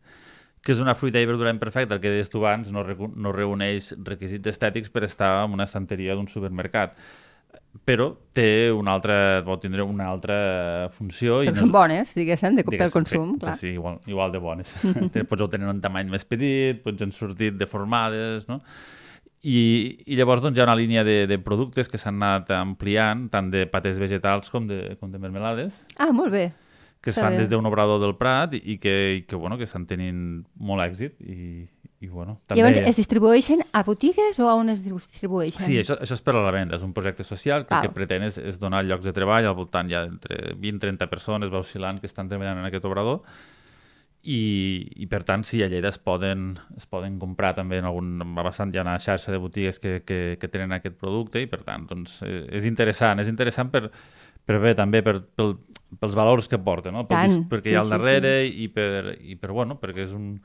que 0.65 0.73
és 0.73 0.79
una 0.81 0.95
fruita 0.97 1.21
i 1.21 1.27
verdura 1.29 1.51
imperfecta, 1.53 1.93
el 1.95 2.01
que 2.01 2.09
deies 2.09 2.31
tu 2.33 2.41
abans, 2.41 2.71
no, 2.73 2.81
no 2.81 3.31
reuneix 3.35 3.91
requisits 4.07 4.49
estètics 4.49 4.89
per 4.89 5.03
estar 5.05 5.43
en 5.45 5.53
una 5.53 5.67
estanteria 5.69 6.15
d'un 6.17 6.27
supermercat 6.31 6.97
però 7.85 8.07
té 8.35 8.71
una 8.71 8.93
altra, 8.95 9.43
pot 9.45 9.61
tindre 9.61 9.83
una 9.83 10.07
altra 10.09 10.89
funció. 10.95 11.41
Però 11.43 11.51
no 11.53 11.59
són 11.59 11.67
és- 11.69 11.73
bones, 11.75 12.13
diguéssim, 12.15 12.55
de, 12.55 12.63
pel 12.63 12.71
Diguéssim, 12.77 12.93
consum, 12.95 13.33
sí, 13.35 13.39
clar. 13.43 13.55
Sí, 13.59 13.67
igual, 13.75 13.99
igual 14.07 14.31
de 14.31 14.39
bones. 14.39 14.71
Pots 15.29 15.43
obtenir 15.45 15.67
un 15.69 15.81
tamany 15.83 16.09
més 16.11 16.25
petit, 16.25 16.79
pots 16.83 17.03
han 17.03 17.11
sortit 17.15 17.57
deformades, 17.59 18.47
no? 18.49 18.61
I, 19.45 19.59
I 20.07 20.15
llavors 20.17 20.41
doncs, 20.41 20.57
hi 20.57 20.63
ha 20.63 20.65
una 20.65 20.75
línia 20.79 21.03
de, 21.05 21.27
de 21.29 21.37
productes 21.37 21.91
que 21.91 21.99
s'han 22.01 22.17
anat 22.23 22.49
ampliant, 22.57 23.27
tant 23.29 23.51
de 23.53 23.67
patés 23.69 23.99
vegetals 24.01 24.49
com 24.49 24.65
de, 24.71 24.95
com 24.99 25.11
de 25.13 25.19
mermelades, 25.21 25.77
Ah, 25.99 26.09
molt 26.15 26.31
bé. 26.33 26.47
Que 27.05 27.13
es 27.13 27.21
fan 27.21 27.37
des 27.37 27.51
d'un 27.51 27.65
obrador 27.69 28.01
del 28.01 28.15
Prat 28.17 28.55
i, 28.57 28.79
que, 28.81 28.95
i 29.19 29.23
que, 29.29 29.37
bueno, 29.37 29.59
que 29.59 29.67
estan 29.69 29.85
tenint 29.85 30.41
molt 30.57 30.81
èxit 30.81 31.21
i, 31.21 31.67
i 32.01 32.09
bueno, 32.09 32.39
també... 32.49 32.63
Llavors, 32.63 32.81
es 32.89 32.97
distribueixen 32.97 33.61
a 33.69 33.83
botigues 33.85 34.39
o 34.41 34.49
a 34.49 34.55
on 34.57 34.73
es 34.73 34.81
distribueixen? 34.81 35.61
Sí, 35.61 35.77
això, 35.77 35.99
això 36.01 36.17
és 36.17 36.25
per 36.25 36.33
a 36.33 36.41
la 36.41 36.53
venda, 36.55 36.79
és 36.79 36.85
un 36.87 36.95
projecte 36.97 37.23
social 37.27 37.67
que 37.69 37.77
Val. 37.77 37.85
que 37.85 37.93
pretén 37.93 38.25
és, 38.25 38.39
és 38.41 38.57
donar 38.57 38.81
llocs 38.87 39.05
de 39.05 39.13
treball 39.13 39.45
al 39.45 39.53
voltant 39.53 39.91
ja 39.91 40.01
d'entre 40.07 40.55
20-30 40.57 41.11
persones, 41.11 41.53
va 41.53 41.61
oscil·lant, 41.61 42.01
que 42.01 42.09
estan 42.09 42.31
treballant 42.31 42.63
en 42.63 42.71
aquest 42.71 42.89
obrador 42.89 43.21
i, 44.25 44.81
i 44.97 45.05
per 45.05 45.21
tant, 45.21 45.43
sí, 45.45 45.59
a 45.61 45.69
Lleida 45.69 45.91
es 45.93 45.99
poden, 46.01 46.55
es 46.73 46.87
poden 46.89 47.19
comprar 47.21 47.53
també 47.53 47.77
en 47.77 47.85
algun... 47.85 48.17
Va 48.33 48.47
bastant, 48.47 48.71
hi 48.73 48.79
ha 48.81 48.85
una 48.85 48.97
xarxa 48.97 49.29
de 49.29 49.37
botigues 49.37 49.77
que, 49.79 49.99
que, 50.01 50.17
que 50.41 50.49
tenen 50.49 50.73
aquest 50.73 50.97
producte 50.97 51.43
i 51.43 51.49
per 51.51 51.61
tant, 51.67 51.85
doncs, 51.91 52.17
eh, 52.25 52.41
és 52.57 52.65
interessant, 52.65 53.21
és 53.21 53.29
interessant 53.29 53.69
per, 53.69 53.83
per 54.45 54.59
bé 54.61 54.75
també 54.77 55.01
per, 55.05 55.17
pel, 55.35 55.55
pels 55.99 56.15
valors 56.17 56.47
que 56.51 56.59
porta, 56.61 56.91
no? 56.93 57.05
Pel, 57.09 57.17
Tant, 57.17 57.33
dis- 57.33 57.49
perquè 57.51 57.71
hi 57.73 57.75
ha 57.75 57.81
sí, 57.81 57.85
al 57.85 57.89
sí, 57.89 57.95
darrere 57.97 58.33
i, 58.45 58.67
per, 58.69 59.17
i 59.21 59.35
per, 59.39 59.51
bueno, 59.55 59.79
perquè 59.81 60.05
és 60.05 60.13
un, 60.13 60.35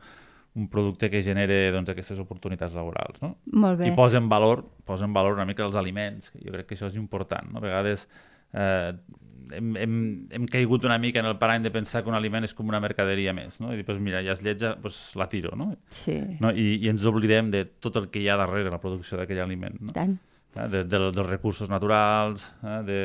un 0.56 0.68
producte 0.72 1.10
que 1.12 1.22
genera 1.22 1.60
doncs, 1.74 1.92
aquestes 1.92 2.18
oportunitats 2.22 2.74
laborals, 2.74 3.20
no? 3.22 3.36
Molt 3.52 3.78
bé. 3.82 3.90
I 3.92 3.96
posa 3.96 4.18
en 4.18 4.28
valor, 4.32 4.64
posa 4.88 5.04
en 5.06 5.12
valor 5.16 5.36
una 5.38 5.46
mica 5.48 5.64
els 5.66 5.76
aliments, 5.78 6.32
jo 6.40 6.52
crec 6.54 6.66
que 6.70 6.78
això 6.78 6.88
és 6.90 6.96
important. 6.98 7.52
No? 7.52 7.60
A 7.60 7.66
vegades 7.68 8.06
eh, 8.52 8.92
hem, 9.52 9.68
hem, 9.76 9.94
hem 10.30 10.46
caigut 10.50 10.84
una 10.88 10.96
mica 11.02 11.20
en 11.22 11.26
el 11.30 11.36
parany 11.38 11.62
de 11.62 11.70
pensar 11.74 12.02
que 12.02 12.10
un 12.10 12.16
aliment 12.18 12.46
és 12.46 12.54
com 12.54 12.68
una 12.70 12.80
mercaderia 12.82 13.32
més, 13.36 13.60
no? 13.60 13.72
I 13.74 13.78
dir, 13.80 13.86
pues, 13.86 13.98
mira, 14.02 14.22
ja 14.26 14.32
es 14.36 14.42
lletja, 14.42 14.76
pues, 14.82 14.98
la 15.18 15.28
tiro, 15.30 15.52
no? 15.58 15.72
Sí, 15.94 16.16
no? 16.40 16.50
I, 16.54 16.80
I 16.84 16.88
ens 16.92 17.04
oblidem 17.10 17.50
de 17.54 17.64
tot 17.82 17.96
el 18.00 18.08
que 18.10 18.22
hi 18.22 18.28
ha 18.30 18.38
darrere 18.40 18.70
la 18.72 18.80
producció 18.82 19.18
d'aquell 19.20 19.42
aliment, 19.44 19.76
no? 19.80 19.92
tant. 19.96 20.16
Eh, 20.56 20.66
De, 20.70 20.80
de, 20.82 20.98
dels 21.14 21.28
recursos 21.28 21.68
naturals, 21.70 22.48
eh? 22.66 22.80
de, 22.86 23.00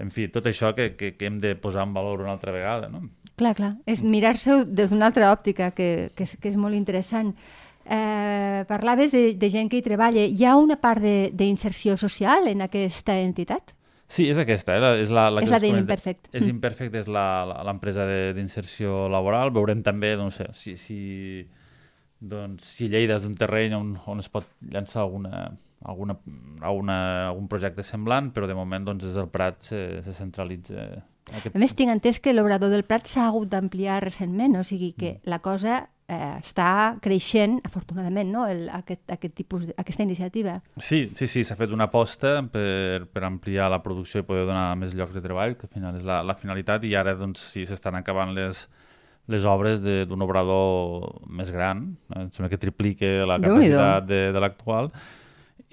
en 0.00 0.10
fi, 0.10 0.28
tot 0.28 0.46
això 0.46 0.74
que, 0.74 0.94
que, 0.96 1.12
que 1.16 1.26
hem 1.26 1.40
de 1.40 1.54
posar 1.56 1.84
en 1.86 1.94
valor 1.94 2.20
una 2.20 2.32
altra 2.32 2.52
vegada, 2.52 2.88
no? 2.88 3.02
Clar, 3.36 3.54
clar. 3.58 3.72
És 3.86 4.02
mirar-se 4.02 4.64
des 4.66 4.90
d'una 4.90 5.06
altra 5.10 5.32
òptica, 5.32 5.72
que, 5.74 6.10
que, 6.14 6.26
que 6.40 6.48
és 6.52 6.56
molt 6.56 6.74
interessant. 6.74 7.32
Eh, 7.84 8.64
parlaves 8.66 9.12
de, 9.12 9.34
de 9.36 9.50
gent 9.50 9.68
que 9.68 9.76
hi 9.80 9.82
treballa. 9.84 10.22
Hi 10.24 10.44
ha 10.46 10.54
una 10.56 10.76
part 10.80 11.02
de- 11.02 11.30
d'inserció 11.34 11.96
social 12.00 12.46
en 12.48 12.62
aquesta 12.64 13.18
entitat? 13.20 13.74
Sí, 14.06 14.28
és 14.30 14.38
aquesta, 14.38 14.76
eh? 14.76 14.80
la- 14.80 14.94
és 15.00 15.10
la, 15.10 15.26
la 15.30 15.42
És 15.42 15.50
la 15.50 15.58
l'Imperfect. 15.58 16.28
És. 16.32 16.46
Imperfect, 16.48 16.94
és 16.94 17.08
la- 17.08 17.44
la- 17.48 17.62
l'empresa 17.64 18.06
de- 18.06 18.32
d'inserció 18.36 19.08
laboral. 19.08 19.50
Veurem 19.50 19.82
també, 19.82 20.14
no 20.16 20.30
sé, 20.30 20.46
si, 20.52 20.76
si, 20.76 21.46
doncs, 22.20 22.64
si 22.64 22.88
Lleida 22.88 23.16
és 23.16 23.24
un 23.26 23.34
terreny 23.34 23.74
on, 23.76 23.94
on 24.06 24.20
es 24.22 24.28
pot 24.32 24.46
llançar 24.70 25.02
alguna, 25.02 25.50
alguna, 25.84 26.16
alguna, 26.60 26.98
algun 27.30 27.48
projecte 27.48 27.84
semblant, 27.86 28.32
però 28.34 28.48
de 28.50 28.56
moment 28.56 28.86
doncs, 28.90 29.06
és 29.08 29.16
el 29.20 29.30
Prat 29.32 29.62
se, 29.68 29.80
se 30.04 30.14
centralitza. 30.16 30.88
Aquest... 31.30 31.54
A 31.54 31.60
més, 31.60 31.74
tinc 31.76 31.92
entès 31.92 32.20
que 32.20 32.34
l'obrador 32.34 32.72
del 32.72 32.84
Prat 32.88 33.08
s'ha 33.08 33.28
hagut 33.30 33.50
d'ampliar 33.52 34.02
recentment, 34.04 34.58
o 34.60 34.64
sigui 34.66 34.92
que 34.96 35.16
mm. 35.16 35.30
la 35.32 35.40
cosa 35.44 35.82
eh, 36.08 36.36
està 36.40 36.68
creixent, 37.04 37.58
afortunadament, 37.64 38.30
no? 38.32 38.46
El, 38.50 38.66
aquest, 38.72 39.04
aquest 39.12 39.34
tipus 39.36 39.68
de, 39.68 39.76
aquesta 39.80 40.04
iniciativa. 40.04 40.58
Sí, 40.76 41.08
sí, 41.16 41.28
sí, 41.30 41.44
s'ha 41.44 41.56
fet 41.60 41.72
una 41.74 41.88
aposta 41.88 42.36
per, 42.52 43.06
per 43.12 43.24
ampliar 43.28 43.70
la 43.72 43.80
producció 43.84 44.22
i 44.22 44.28
poder 44.28 44.46
donar 44.48 44.70
més 44.80 44.96
llocs 44.96 45.16
de 45.16 45.24
treball, 45.24 45.56
que 45.60 45.68
al 45.68 45.74
final 45.74 46.00
és 46.00 46.06
la, 46.06 46.22
la 46.26 46.36
finalitat, 46.38 46.84
i 46.88 46.94
ara 46.98 47.16
doncs, 47.18 47.44
sí, 47.54 47.64
s'estan 47.68 47.96
acabant 48.00 48.34
les, 48.36 48.66
les 49.32 49.48
obres 49.48 49.80
d'un 49.84 50.24
obrador 50.24 51.10
més 51.32 51.52
gran, 51.54 51.86
em 52.14 52.32
sembla 52.32 52.52
que 52.52 52.60
triplique 52.60 53.16
la 53.24 53.40
capacitat 53.40 54.08
de, 54.08 54.24
de 54.34 54.42
l'actual, 54.42 54.92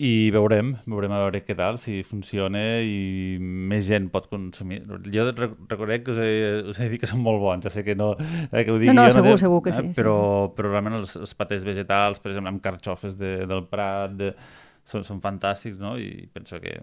i 0.02 0.32
veurem, 0.34 0.72
veurem 0.90 1.12
a 1.14 1.20
veure 1.22 1.44
què 1.46 1.54
tal, 1.58 1.76
si 1.78 2.00
funciona 2.08 2.62
i 2.82 3.36
més 3.40 3.86
gent 3.86 4.08
pot 4.14 4.26
consumir. 4.32 4.80
Jo 5.14 5.28
reconec 5.36 6.08
que 6.08 6.16
us 6.16 6.22
he, 6.24 6.32
us 6.72 6.80
he 6.82 6.88
dit 6.90 7.04
que 7.04 7.10
són 7.10 7.22
molt 7.22 7.42
bons, 7.44 7.68
ja 7.68 7.74
sé 7.74 7.84
que 7.86 7.94
no... 7.98 8.16
Eh, 8.18 8.64
que 8.66 8.74
ho 8.74 8.80
digui 8.82 8.90
no, 8.90 9.04
no, 9.04 9.06
jo, 9.10 9.20
segur, 9.20 9.36
no, 9.36 9.42
segur 9.44 9.60
que 9.68 9.76
sí. 9.78 9.84
Eh, 9.92 9.94
però, 9.98 10.16
però 10.58 10.72
realment 10.72 10.98
els, 11.04 11.14
els 11.22 11.36
patès 11.38 11.68
vegetals, 11.68 12.24
per 12.24 12.32
exemple, 12.32 12.56
amb 12.56 12.64
carxofes 12.66 13.20
de, 13.20 13.36
del 13.52 13.62
Prat, 13.70 14.16
de, 14.18 14.32
són, 14.88 15.06
són 15.06 15.22
fantàstics, 15.22 15.78
no? 15.82 15.94
I 16.02 16.26
penso 16.34 16.58
que, 16.64 16.74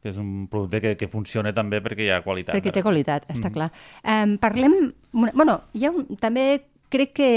que 0.00 0.14
és 0.14 0.20
un 0.22 0.46
producte 0.52 0.80
que, 0.80 0.94
que 0.96 1.10
funciona 1.12 1.52
també 1.56 1.82
perquè 1.84 2.06
hi 2.06 2.14
ha 2.14 2.22
qualitat. 2.24 2.56
Perquè 2.56 2.72
té 2.72 2.86
qualitat, 2.86 3.28
està 3.28 3.50
mm 3.50 3.52
-hmm. 3.52 3.56
clar. 3.58 3.70
Um, 4.00 4.38
parlem... 4.40 4.78
Bueno, 5.12 5.60
hi 5.76 5.84
ha 5.84 5.92
un, 5.92 6.08
també 6.16 6.46
crec 6.92 7.12
que 7.16 7.30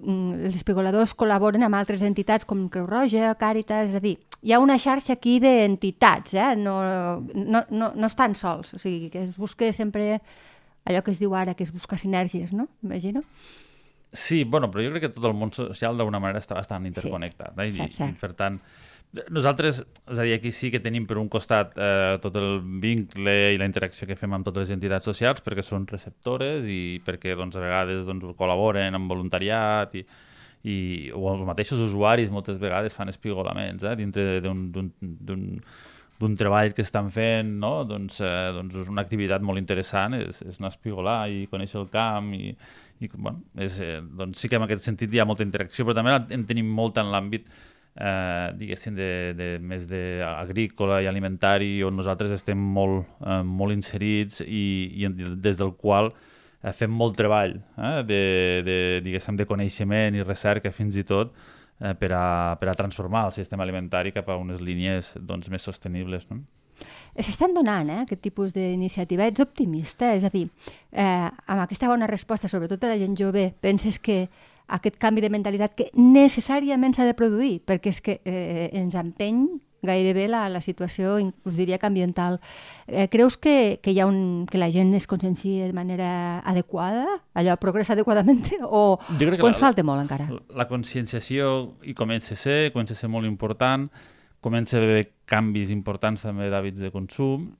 mm, 0.00 0.46
els 0.48 0.58
espigoladors 0.58 1.14
col·laboren 1.18 1.64
amb 1.66 1.78
altres 1.78 2.02
entitats 2.06 2.46
com 2.48 2.68
Creu 2.72 2.86
Roja, 2.88 3.32
Càritas, 3.40 3.90
és 3.92 3.98
a 3.98 4.02
dir, 4.04 4.16
hi 4.42 4.54
ha 4.54 4.60
una 4.62 4.78
xarxa 4.80 5.14
aquí 5.16 5.38
d'entitats, 5.42 6.34
eh? 6.34 6.52
no, 6.56 6.76
no, 7.34 7.64
no, 7.70 7.90
no 7.94 8.08
estan 8.08 8.36
sols, 8.38 8.74
o 8.76 8.80
sigui, 8.82 9.10
que 9.12 9.26
es 9.28 9.36
busca 9.40 9.72
sempre 9.76 10.20
allò 10.88 11.02
que 11.04 11.12
es 11.12 11.20
diu 11.20 11.34
ara, 11.36 11.54
que 11.54 11.66
es 11.66 11.72
busca 11.72 11.98
sinergies, 12.00 12.52
no? 12.56 12.68
Imagino. 12.82 13.22
Sí, 14.12 14.42
bueno, 14.44 14.70
però 14.70 14.82
jo 14.82 14.94
crec 14.94 15.06
que 15.06 15.12
tot 15.14 15.26
el 15.28 15.36
món 15.38 15.52
social 15.54 15.98
d'alguna 15.98 16.18
manera 16.22 16.40
està 16.42 16.56
bastant 16.58 16.88
interconnectat. 16.88 17.54
Sí, 17.54 17.62
eh? 17.62 17.68
I, 17.68 17.76
cert, 17.76 17.98
cert. 17.98 18.16
I, 18.16 18.20
per 18.20 18.32
tant, 18.38 18.56
nosaltres, 19.30 19.80
és 20.06 20.18
a 20.18 20.24
dir, 20.26 20.34
aquí 20.36 20.52
sí 20.54 20.70
que 20.70 20.80
tenim 20.82 21.06
per 21.08 21.18
un 21.18 21.28
costat 21.32 21.72
eh, 21.74 22.18
tot 22.22 22.36
el 22.38 22.60
vincle 22.82 23.34
i 23.54 23.58
la 23.58 23.66
interacció 23.66 24.06
que 24.06 24.16
fem 24.18 24.36
amb 24.36 24.46
totes 24.46 24.68
les 24.68 24.74
entitats 24.76 25.08
socials 25.10 25.42
perquè 25.42 25.64
són 25.66 25.86
receptores 25.90 26.68
i 26.70 27.00
perquè 27.06 27.34
doncs, 27.38 27.58
a 27.58 27.64
vegades 27.64 28.06
doncs, 28.06 28.28
col·laboren 28.38 28.94
amb 28.94 29.10
voluntariat 29.10 29.96
i, 29.98 30.04
i, 30.62 30.76
o 31.10 31.24
els 31.32 31.42
mateixos 31.48 31.82
usuaris 31.82 32.30
moltes 32.30 32.60
vegades 32.62 32.94
fan 32.94 33.10
espigolaments 33.10 33.82
eh, 33.82 33.96
dintre 33.98 34.38
d'un 34.44 36.36
treball 36.38 36.74
que 36.76 36.84
estan 36.86 37.10
fent, 37.10 37.50
no? 37.64 37.80
doncs, 37.88 38.20
eh, 38.22 38.52
doncs 38.54 38.78
és 38.84 38.92
una 38.92 39.02
activitat 39.02 39.42
molt 39.42 39.58
interessant, 39.58 40.14
és, 40.20 40.38
és 40.46 40.60
anar 40.60 40.70
a 40.70 40.76
espigolar 40.76 41.18
i 41.32 41.48
conèixer 41.50 41.80
el 41.82 41.90
camp 41.90 42.30
i, 42.36 42.54
i 43.00 43.10
bueno, 43.16 43.42
és, 43.58 43.80
eh, 43.82 43.98
doncs 44.04 44.38
sí 44.38 44.52
que 44.52 44.60
en 44.60 44.68
aquest 44.68 44.86
sentit 44.86 45.10
hi 45.10 45.18
ha 45.18 45.26
molta 45.26 45.42
interacció, 45.42 45.88
però 45.88 45.98
també 45.98 46.14
en 46.36 46.46
tenim 46.46 46.70
molta 46.70 47.02
en 47.02 47.10
l'àmbit 47.10 47.50
eh, 47.96 48.50
diguéssim, 48.58 48.94
de, 48.96 49.10
de, 49.36 49.48
més 49.62 49.86
d'agrícola 49.90 51.00
i 51.02 51.08
alimentari, 51.10 51.78
on 51.86 51.96
nosaltres 51.98 52.34
estem 52.36 52.58
molt, 52.58 53.06
eh, 53.24 53.40
molt 53.46 53.74
inserits 53.76 54.44
i, 54.46 54.64
i 55.02 55.10
des 55.10 55.60
del 55.60 55.74
qual 55.78 56.12
eh, 56.12 56.72
fem 56.76 56.92
molt 56.92 57.18
treball 57.18 57.56
eh, 57.58 58.02
de, 58.06 58.22
de, 58.66 58.78
diguéssim, 59.06 59.38
de 59.40 59.48
coneixement 59.48 60.16
i 60.16 60.26
recerca 60.26 60.72
fins 60.74 60.98
i 61.00 61.06
tot 61.06 61.34
eh, 61.80 61.94
per, 61.94 62.12
a, 62.14 62.56
per 62.60 62.70
a 62.70 62.78
transformar 62.78 63.26
el 63.28 63.36
sistema 63.36 63.66
alimentari 63.66 64.14
cap 64.16 64.30
a 64.30 64.38
unes 64.40 64.62
línies 64.62 65.16
doncs, 65.20 65.50
més 65.50 65.66
sostenibles. 65.66 66.28
No? 66.30 66.42
S'estan 67.20 67.52
donant 67.56 67.90
eh, 67.90 68.00
aquest 68.04 68.22
tipus 68.24 68.54
d'iniciativa. 68.56 69.26
Ets 69.28 69.42
optimista? 69.44 70.14
És 70.16 70.24
a 70.24 70.32
dir, 70.32 70.46
eh, 70.92 71.26
amb 71.28 71.64
aquesta 71.64 71.90
bona 71.90 72.08
resposta, 72.10 72.48
sobretot 72.48 72.84
a 72.84 72.94
la 72.94 73.00
gent 73.00 73.18
jove, 73.18 73.50
penses 73.60 73.98
que 73.98 74.22
aquest 74.76 75.00
canvi 75.02 75.24
de 75.24 75.32
mentalitat 75.32 75.74
que 75.76 75.90
necessàriament 75.98 76.94
s'ha 76.94 77.08
de 77.08 77.16
produir, 77.18 77.58
perquè 77.66 77.92
és 77.92 78.00
que 78.04 78.20
eh, 78.24 78.70
ens 78.78 78.96
empeny 78.98 79.44
gairebé 79.82 80.28
la, 80.28 80.48
la 80.52 80.60
situació, 80.60 81.18
inclús 81.20 81.56
diria 81.56 81.78
que 81.78 81.88
ambiental. 81.88 82.38
Eh, 82.86 83.08
creus 83.08 83.36
que, 83.40 83.80
que, 83.82 83.94
hi 83.94 84.00
ha 84.00 84.06
un, 84.06 84.46
que 84.50 84.60
la 84.60 84.70
gent 84.72 84.92
es 84.94 85.06
consciencia 85.08 85.66
de 85.66 85.72
manera 85.76 86.40
adequada? 86.40 87.06
Allò 87.34 87.56
progressa 87.60 87.96
adequadament? 87.96 88.44
O, 88.70 88.98
o 89.00 89.46
ens 89.48 89.56
la, 89.56 89.58
falta 89.58 89.82
molt 89.86 90.02
encara? 90.02 90.28
La 90.56 90.66
conscienciació 90.68 91.78
hi 91.82 91.94
comença 91.96 92.36
a 92.36 92.38
ser, 92.38 92.58
comença 92.74 92.94
a 92.94 92.98
ser 92.98 93.08
molt 93.10 93.26
important, 93.26 93.88
comença 94.44 94.78
a 94.78 94.84
haver 94.84 95.08
canvis 95.28 95.72
importants 95.74 96.22
també 96.26 96.50
d'hàbits 96.52 96.80
de 96.82 96.92
consum, 96.94 97.50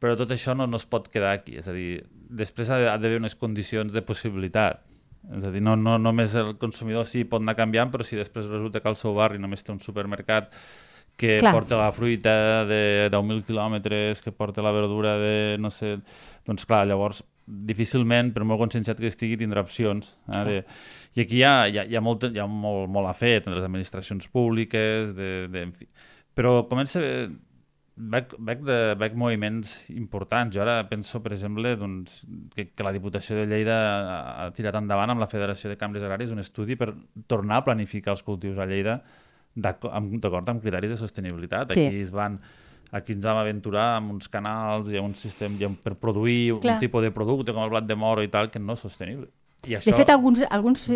però 0.00 0.16
tot 0.18 0.32
això 0.34 0.56
no, 0.56 0.66
no 0.66 0.80
es 0.80 0.86
pot 0.90 1.08
quedar 1.12 1.32
aquí. 1.38 1.56
És 1.60 1.70
a 1.70 1.74
dir, 1.76 2.02
després 2.12 2.70
ha 2.70 2.80
d'haver 2.98 3.20
unes 3.20 3.36
condicions 3.38 3.94
de 3.94 4.02
possibilitat 4.04 4.82
és 5.36 5.44
a 5.44 5.50
dir, 5.52 5.60
no, 5.62 5.76
no 5.76 5.96
només 6.00 6.34
el 6.38 6.54
consumidor 6.60 7.04
sí 7.08 7.26
pot 7.28 7.42
anar 7.42 7.56
canviant, 7.58 7.90
però 7.92 8.06
si 8.06 8.18
després 8.18 8.48
resulta 8.50 8.80
que 8.80 8.88
al 8.88 8.96
seu 8.98 9.14
barri 9.16 9.40
només 9.42 9.62
té 9.64 9.72
un 9.74 9.82
supermercat 9.82 10.54
que 11.20 11.36
clar. 11.38 11.52
porta 11.52 11.76
la 11.76 11.90
fruita 11.92 12.64
de 12.64 13.10
10.000 13.12 13.44
quilòmetres, 13.44 14.22
que 14.24 14.32
porta 14.32 14.64
la 14.64 14.72
verdura 14.72 15.18
de, 15.20 15.34
no 15.60 15.70
sé... 15.74 15.98
Doncs 16.48 16.64
clar, 16.64 16.86
llavors, 16.88 17.20
difícilment, 17.44 18.30
per 18.32 18.46
molt 18.48 18.62
conscienciat 18.62 18.98
que 19.02 19.10
estigui, 19.10 19.36
tindrà 19.36 19.60
opcions. 19.66 20.14
Eh, 20.32 20.40
de... 20.48 20.56
I 21.18 21.24
aquí 21.26 21.40
hi 21.40 21.44
ha, 21.44 21.54
hi 21.68 21.76
ha, 21.82 21.84
hi 21.90 21.98
ha, 21.98 22.02
molt, 22.04 22.24
hi 22.30 22.40
ha 22.40 22.46
molt, 22.48 22.88
molt 22.88 23.10
a 23.10 23.14
fer 23.16 23.42
les 23.44 23.66
administracions 23.66 24.30
públiques, 24.32 25.12
de, 25.18 25.30
de, 25.52 25.66
en 25.68 25.76
fi. 25.76 25.90
però 26.38 26.62
comença 26.70 27.02
veig, 27.96 28.34
veig, 28.38 28.62
de, 28.66 28.78
veig 29.00 29.16
moviments 29.18 29.74
importants. 29.92 30.54
Jo 30.56 30.62
ara 30.64 30.78
penso, 30.90 31.22
per 31.24 31.34
exemple, 31.36 31.74
doncs, 31.80 32.22
que, 32.54 32.70
que 32.74 32.86
la 32.86 32.94
Diputació 32.96 33.38
de 33.38 33.48
Lleida 33.50 33.76
ha, 34.46 34.48
tirat 34.56 34.78
endavant 34.80 35.14
amb 35.14 35.22
la 35.22 35.28
Federació 35.30 35.70
de 35.70 35.78
Cambres 35.80 36.06
Agràries 36.06 36.32
un 36.34 36.42
estudi 36.42 36.78
per 36.80 36.92
tornar 37.30 37.60
a 37.60 37.66
planificar 37.68 38.14
els 38.16 38.24
cultius 38.26 38.58
a 38.58 38.68
Lleida 38.70 39.00
d'acord 39.54 39.92
amb, 39.94 40.14
amb 40.24 40.62
criteris 40.62 40.94
de 40.94 40.98
sostenibilitat. 41.00 41.74
Sí. 41.74 41.88
Aquí 41.88 42.02
es 42.04 42.12
van 42.14 42.38
aquí 42.90 43.14
ens 43.14 43.26
vam 43.26 43.38
aventurar 43.38 43.96
amb 43.98 44.16
uns 44.16 44.26
canals 44.30 44.90
i 44.90 44.98
un 44.98 45.14
sistema 45.14 45.54
i 45.58 45.68
per 45.82 45.94
produir 45.94 46.56
Clar. 46.58 46.74
un 46.74 46.80
tipus 46.82 47.04
de 47.06 47.12
producte 47.14 47.54
com 47.54 47.62
el 47.62 47.70
blat 47.70 47.86
de 47.86 47.94
moro 47.94 48.22
i 48.22 48.30
tal 48.30 48.50
que 48.50 48.58
no 48.58 48.74
és 48.74 48.82
sostenible. 48.82 49.30
I 49.68 49.76
això... 49.76 49.90
De 49.90 49.96
fet, 49.96 50.08
alguns, 50.08 50.40
alguns, 50.48 50.86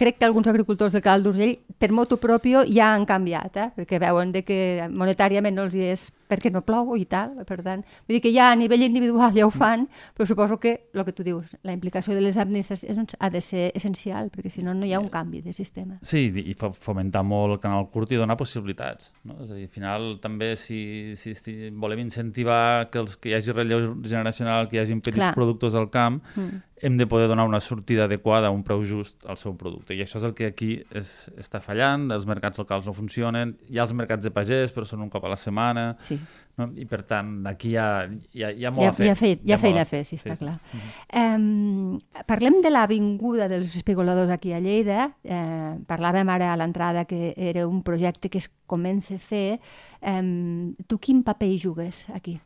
crec 0.00 0.16
que 0.18 0.24
alguns 0.24 0.46
agricultors 0.48 0.94
del 0.96 1.02
Cal 1.04 1.22
d'Urgell, 1.22 1.58
per 1.76 1.90
motu 1.92 2.16
propio, 2.16 2.62
ja 2.64 2.94
han 2.94 3.04
canviat, 3.08 3.58
eh? 3.60 3.66
perquè 3.76 4.00
veuen 4.00 4.32
de 4.32 4.42
que 4.46 4.58
monetàriament 4.88 5.56
no 5.56 5.66
els 5.66 5.76
hi 5.76 5.90
és 5.90 6.06
perquè 6.28 6.50
no 6.52 6.62
plou 6.66 6.94
i 6.98 7.06
tal, 7.08 7.34
per 7.48 7.60
tant, 7.64 7.82
vull 8.06 8.18
dir 8.18 8.22
que 8.24 8.32
ja 8.34 8.50
a 8.50 8.58
nivell 8.58 8.84
individual 8.86 9.34
ja 9.36 9.46
ho 9.46 9.52
fan, 9.54 9.86
però 10.16 10.26
suposo 10.28 10.58
que 10.60 10.74
el 10.92 11.04
que 11.04 11.14
tu 11.16 11.24
dius, 11.26 11.56
la 11.66 11.74
implicació 11.74 12.14
de 12.14 12.22
les 12.24 12.36
administracions 12.36 13.16
ha 13.18 13.30
de 13.30 13.40
ser 13.40 13.70
essencial, 13.74 14.30
perquè 14.34 14.50
si 14.52 14.64
no, 14.66 14.74
no 14.74 14.86
hi 14.86 14.94
ha 14.94 15.00
un 15.00 15.10
canvi 15.12 15.42
de 15.44 15.54
sistema. 15.56 15.98
Sí, 16.02 16.28
i 16.42 16.54
fomentar 16.56 17.22
molt 17.26 17.56
el 17.56 17.62
canal 17.62 17.88
curt 17.92 18.12
i 18.12 18.20
donar 18.20 18.36
possibilitats. 18.38 19.12
No? 19.24 19.38
És 19.44 19.50
a 19.50 19.54
dir, 19.54 19.66
al 19.68 19.74
final, 19.74 20.08
també, 20.22 20.54
si, 20.60 21.14
si, 21.16 21.34
si 21.38 21.70
volem 21.70 22.04
incentivar 22.06 22.88
que, 22.90 23.02
els, 23.02 23.18
que 23.20 23.30
hi 23.30 23.36
hagi 23.38 23.54
relleu 23.54 23.92
generacional, 24.04 24.70
que 24.70 24.78
hi 24.78 24.84
hagi 24.84 24.96
petits 25.00 25.20
Clar. 25.20 25.34
productors 25.36 25.76
al 25.78 25.90
camp, 25.92 26.20
mm. 26.34 26.62
hem 26.86 26.96
de 26.98 27.06
poder 27.10 27.28
donar 27.28 27.46
una 27.46 27.60
sortida 27.60 28.04
adequada 28.04 28.50
un 28.50 28.64
preu 28.66 28.82
just 28.84 29.26
al 29.28 29.38
seu 29.40 29.56
producte. 29.56 29.94
I 29.94 30.02
això 30.04 30.20
és 30.20 30.26
el 30.28 30.34
que 30.36 30.50
aquí 30.50 30.72
és, 30.96 31.12
està 31.38 31.60
fallant, 31.62 32.10
els 32.14 32.26
mercats 32.28 32.58
locals 32.62 32.88
no 32.88 32.96
funcionen, 32.96 33.56
hi 33.70 33.78
ha 33.78 33.86
els 33.86 33.94
mercats 33.96 34.26
de 34.26 34.32
pagès, 34.34 34.74
però 34.74 34.88
són 34.88 35.04
un 35.06 35.12
cop 35.12 35.24
a 35.24 35.32
la 35.32 35.40
setmana, 35.40 35.92
sí 36.08 36.15
no? 36.56 36.68
I 36.76 36.86
per 36.88 37.02
tant, 37.08 37.32
aquí 37.48 37.74
hi 37.74 37.76
ha, 37.80 37.86
hi 38.32 38.44
ha, 38.44 38.50
hi 38.50 38.66
ha 38.66 38.72
molt 38.74 38.84
hi 38.84 38.88
ha, 38.88 38.92
a 38.92 38.96
fer. 38.96 39.06
Hi 39.06 39.12
ha, 39.12 39.16
fet, 39.18 39.42
hi 39.42 39.42
ha, 39.42 39.48
hi 39.48 39.56
ha 39.56 39.60
feina 39.62 39.82
a 39.84 39.88
fer, 39.88 40.02
sí, 40.08 40.18
està 40.20 40.36
sí, 40.36 40.40
clar. 40.40 40.54
Sí. 40.72 40.82
Um, 41.20 41.98
parlem 42.28 42.60
de 42.64 42.72
l'avinguda 42.72 43.50
dels 43.52 43.76
especuladors 43.76 44.32
aquí 44.34 44.54
a 44.56 44.60
Lleida. 44.64 45.10
Uh, 45.24 45.76
parlàvem 45.88 46.32
ara 46.32 46.52
a 46.52 46.60
l'entrada 46.60 47.04
que 47.08 47.34
era 47.36 47.66
un 47.68 47.82
projecte 47.86 48.32
que 48.32 48.40
es 48.44 48.48
comença 48.66 49.18
a 49.18 49.22
fer. 49.22 49.58
Um, 50.00 50.72
tu 50.88 51.00
quin 51.02 51.22
paper 51.26 51.52
hi 51.52 51.60
jugues 51.62 52.06
aquí? 52.16 52.38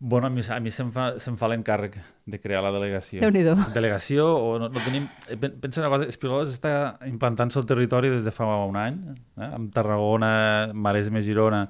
Bueno, 0.00 0.28
a 0.28 0.30
mi, 0.30 0.42
a 0.46 0.60
mi 0.62 0.70
se'm 0.70 0.92
fa, 0.94 1.08
se 1.18 1.32
fa 1.34 1.48
l'encàrrec 1.50 1.96
de 2.30 2.38
crear 2.38 2.60
la 2.62 2.70
delegació. 2.70 3.18
déu 3.18 3.32
nhi 3.34 3.42
Delegació, 3.74 4.28
o 4.30 4.52
no, 4.62 4.68
no 4.70 4.82
tenim... 4.84 5.08
Eh, 5.26 5.34
pensa 5.34 5.80
una 5.82 5.90
cosa, 5.90 6.06
Espigoles 6.06 6.52
està 6.54 7.00
implantant-se 7.08 7.58
al 7.58 7.66
territori 7.66 8.12
des 8.12 8.22
de 8.22 8.30
fa 8.30 8.46
un 8.46 8.78
any, 8.78 9.00
eh? 9.10 9.48
amb 9.48 9.72
Tarragona, 9.74 10.70
Maresme, 10.72 11.24
Girona, 11.26 11.64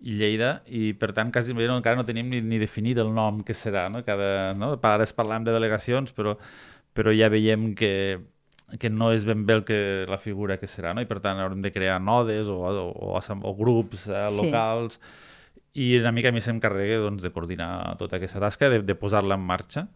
i 0.00 0.16
Lleida, 0.16 0.50
i 0.66 0.92
per 0.96 1.12
tant 1.16 1.30
quasi 1.32 1.52
no, 1.52 1.76
encara 1.76 1.98
no 1.98 2.06
tenim 2.08 2.30
ni, 2.32 2.40
ni 2.40 2.58
definit 2.60 2.98
el 3.02 3.12
nom 3.12 3.42
que 3.44 3.54
serà, 3.56 3.88
no? 3.92 4.02
Cada, 4.06 4.54
no? 4.56 4.72
Ara 4.80 5.04
es 5.04 5.12
parlem 5.16 5.44
de 5.44 5.52
delegacions, 5.52 6.14
però, 6.16 6.36
però 6.96 7.12
ja 7.12 7.28
veiem 7.32 7.74
que, 7.76 7.92
que 8.80 8.90
no 8.90 9.10
és 9.12 9.26
ben 9.28 9.44
bé 9.46 9.58
el 9.58 9.64
que, 9.68 9.80
la 10.08 10.18
figura 10.18 10.56
que 10.60 10.68
serà, 10.70 10.94
no? 10.94 11.04
i 11.04 11.08
per 11.10 11.20
tant 11.20 11.40
haurem 11.40 11.60
de 11.64 11.72
crear 11.74 11.98
nodes 12.00 12.48
o, 12.48 12.60
o, 12.64 12.86
o, 13.10 13.18
o 13.18 13.54
grups 13.58 14.06
eh, 14.08 14.28
locals, 14.36 14.96
sí. 15.00 15.82
i 15.84 15.90
una 16.00 16.14
mica 16.16 16.30
a 16.30 16.34
mi 16.34 16.40
s'encarrega 16.44 17.00
doncs, 17.04 17.24
de 17.26 17.32
coordinar 17.34 17.98
tota 18.00 18.16
aquesta 18.16 18.40
tasca, 18.42 18.70
de, 18.72 18.80
de 18.86 18.96
posar-la 18.98 19.36
en 19.36 19.44
marxa, 19.46 19.88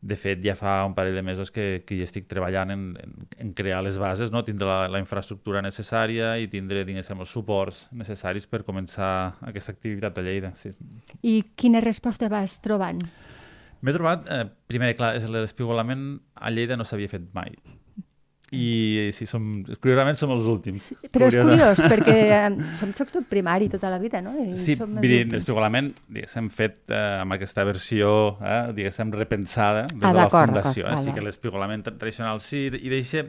de 0.00 0.14
fet, 0.14 0.38
ja 0.44 0.54
fa 0.54 0.84
un 0.86 0.94
parell 0.94 1.16
de 1.16 1.22
mesos 1.26 1.50
que, 1.50 1.82
que 1.86 1.96
hi 1.96 2.04
estic 2.04 2.28
treballant 2.30 2.70
en, 2.70 2.82
en, 3.02 3.14
en 3.42 3.50
crear 3.58 3.80
les 3.82 3.98
bases, 3.98 4.30
no? 4.30 4.44
tindre 4.46 4.68
la, 4.68 4.78
la 4.92 5.00
infraestructura 5.02 5.62
necessària 5.64 6.36
i 6.38 6.46
tindre, 6.50 6.84
diguéssim, 6.86 7.18
els 7.18 7.32
suports 7.34 7.86
necessaris 7.98 8.46
per 8.46 8.62
començar 8.66 9.10
aquesta 9.48 9.74
activitat 9.74 10.20
a 10.20 10.24
Lleida. 10.24 10.52
Sí. 10.58 10.70
I 11.26 11.40
quina 11.58 11.82
resposta 11.82 12.30
vas 12.30 12.60
trobant? 12.62 13.02
M'he 13.82 13.94
trobat, 13.94 14.30
eh, 14.30 14.46
primer, 14.70 14.94
clar, 14.98 15.16
l'espigolament 15.34 16.12
a 16.34 16.54
Lleida 16.54 16.78
no 16.78 16.86
s'havia 16.86 17.10
fet 17.10 17.26
mai. 17.34 17.58
I 18.54 19.10
sí, 19.12 19.26
som, 19.28 19.42
curiosament 19.82 20.16
som 20.16 20.30
els 20.32 20.46
últims. 20.48 20.86
Sí, 20.88 20.96
però 21.12 21.26
és 21.28 21.36
curiós, 21.36 21.82
perquè 21.84 22.16
som 22.80 22.94
socs 22.96 23.12
tot 23.18 23.26
primari 23.28 23.68
tota 23.68 23.90
la 23.92 23.98
vida, 24.00 24.22
no? 24.24 24.32
I 24.40 24.56
sí, 24.56 24.76
som 24.78 24.94
vull 24.96 25.04
dir, 25.04 25.26
l'espigolament, 25.28 25.90
diguéssim, 26.08 26.48
fet 26.48 26.80
eh, 26.88 27.02
amb 27.20 27.36
aquesta 27.36 27.66
versió, 27.68 28.14
eh, 28.40 28.62
diguéssim, 28.78 29.12
repensada 29.12 29.84
des 29.90 30.00
ah, 30.00 30.14
de 30.14 30.22
la 30.22 30.30
Fundació. 30.32 30.88
Eh? 30.88 30.96
Sí 31.04 31.12
que 31.12 31.24
l'espigolament 31.24 31.84
tradicional 31.90 32.40
sí, 32.44 32.66
i 32.72 32.92
deixa... 32.92 33.26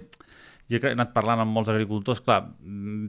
Jo 0.69 0.77
he 0.77 0.91
anat 0.93 1.15
parlant 1.15 1.41
amb 1.41 1.49
molts 1.49 1.71
agricultors, 1.73 2.19
clar, 2.21 2.43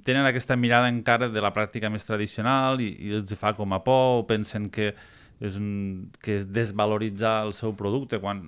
tenen 0.06 0.24
aquesta 0.24 0.56
mirada 0.56 0.88
encara 0.88 1.26
de 1.28 1.42
la 1.44 1.50
pràctica 1.52 1.90
més 1.92 2.06
tradicional 2.08 2.80
i, 2.80 2.86
i 3.04 3.10
els 3.18 3.34
fa 3.36 3.52
com 3.52 3.74
a 3.76 3.82
por, 3.84 4.22
o 4.22 4.24
pensen 4.24 4.70
que 4.72 4.94
és, 4.94 5.58
un, 5.60 6.08
que 6.24 6.38
és 6.38 6.46
desvaloritzar 6.48 7.42
el 7.44 7.52
seu 7.52 7.74
producte, 7.76 8.16
quan 8.22 8.46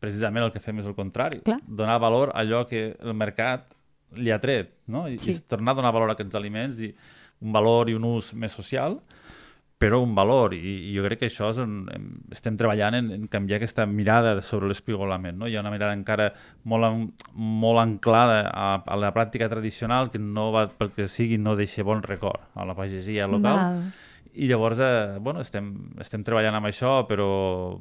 precisament 0.00 0.46
el 0.46 0.52
que 0.54 0.62
fem 0.62 0.80
és 0.82 0.88
el 0.88 0.96
contrari. 0.96 1.42
Clar. 1.44 1.60
Donar 1.66 2.00
valor 2.02 2.34
a 2.34 2.40
allò 2.42 2.64
que 2.68 2.90
el 2.98 3.14
mercat 3.14 3.68
li 4.18 4.32
ha 4.32 4.40
tret, 4.42 4.72
no? 4.90 5.06
I, 5.08 5.18
sí. 5.20 5.36
i 5.36 5.46
tornar 5.46 5.76
a 5.76 5.80
donar 5.82 5.94
valor 5.94 6.10
a 6.10 6.16
aquests 6.18 6.38
aliments 6.38 6.80
i 6.82 6.90
un 7.40 7.54
valor 7.54 7.90
i 7.90 7.96
un 7.96 8.04
ús 8.08 8.32
més 8.34 8.52
social, 8.56 8.98
però 9.80 10.02
un 10.02 10.12
valor. 10.16 10.52
I, 10.56 10.74
i 10.90 10.96
jo 10.96 11.04
crec 11.06 11.22
que 11.22 11.30
això 11.30 11.52
és 11.54 11.60
on 11.62 11.78
estem 12.34 12.58
treballant 12.60 12.98
en, 12.98 13.12
en 13.16 13.30
canviar 13.32 13.60
aquesta 13.60 13.86
mirada 13.88 14.34
sobre 14.44 14.68
l'espigolament. 14.68 15.38
No? 15.40 15.48
Hi 15.48 15.56
ha 15.56 15.64
una 15.64 15.72
mirada 15.72 15.96
encara 15.96 16.30
molt, 16.68 17.24
molt 17.32 17.84
anclada 17.84 18.42
a, 18.50 18.68
a 18.84 19.00
la 19.00 19.14
pràctica 19.16 19.48
tradicional 19.52 20.10
que 20.12 20.20
no 20.20 20.50
va, 20.56 20.66
pel 20.68 20.92
que 20.96 21.08
sigui, 21.08 21.40
no 21.40 21.56
deixa 21.56 21.86
bon 21.86 22.04
record 22.04 22.44
a 22.54 22.68
la 22.68 22.76
pagesia 22.76 23.30
local. 23.30 23.56
Val 23.56 23.82
i 24.34 24.46
llavors, 24.46 24.78
eh, 24.78 25.18
bueno, 25.20 25.40
estem, 25.42 25.70
estem 26.00 26.22
treballant 26.26 26.54
amb 26.58 26.68
això, 26.68 26.92
però, 27.08 27.30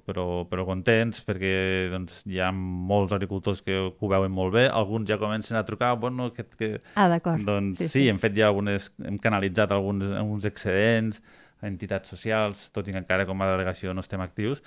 però, 0.05 0.25
però 0.49 0.65
contents, 0.67 1.21
perquè 1.25 1.51
doncs, 1.91 2.23
hi 2.29 2.39
ha 2.41 2.49
molts 2.53 3.13
agricultors 3.15 3.61
que 3.65 3.77
ho 3.89 4.09
veuen 4.11 4.33
molt 4.33 4.55
bé, 4.55 4.65
alguns 4.67 5.09
ja 5.09 5.19
comencen 5.21 5.59
a 5.59 5.65
trucar, 5.67 5.93
bueno, 6.01 6.31
que... 6.33 6.47
que 6.57 6.71
ah, 6.95 7.07
d'acord. 7.11 7.43
Doncs 7.45 7.83
sí, 7.83 7.87
sí, 7.87 7.91
sí, 7.93 8.07
hem 8.09 8.21
fet 8.21 8.35
ja 8.37 8.49
algunes, 8.49 8.89
hem 9.05 9.19
canalitzat 9.21 9.75
alguns, 9.75 10.09
alguns 10.09 10.49
excedents 10.49 11.21
a 11.61 11.69
entitats 11.69 12.09
socials, 12.09 12.69
tot 12.75 12.87
i 12.87 12.95
que 12.95 13.01
encara 13.03 13.27
com 13.29 13.41
a 13.41 13.49
delegació 13.51 13.93
no 13.93 14.05
estem 14.05 14.23
actius, 14.25 14.63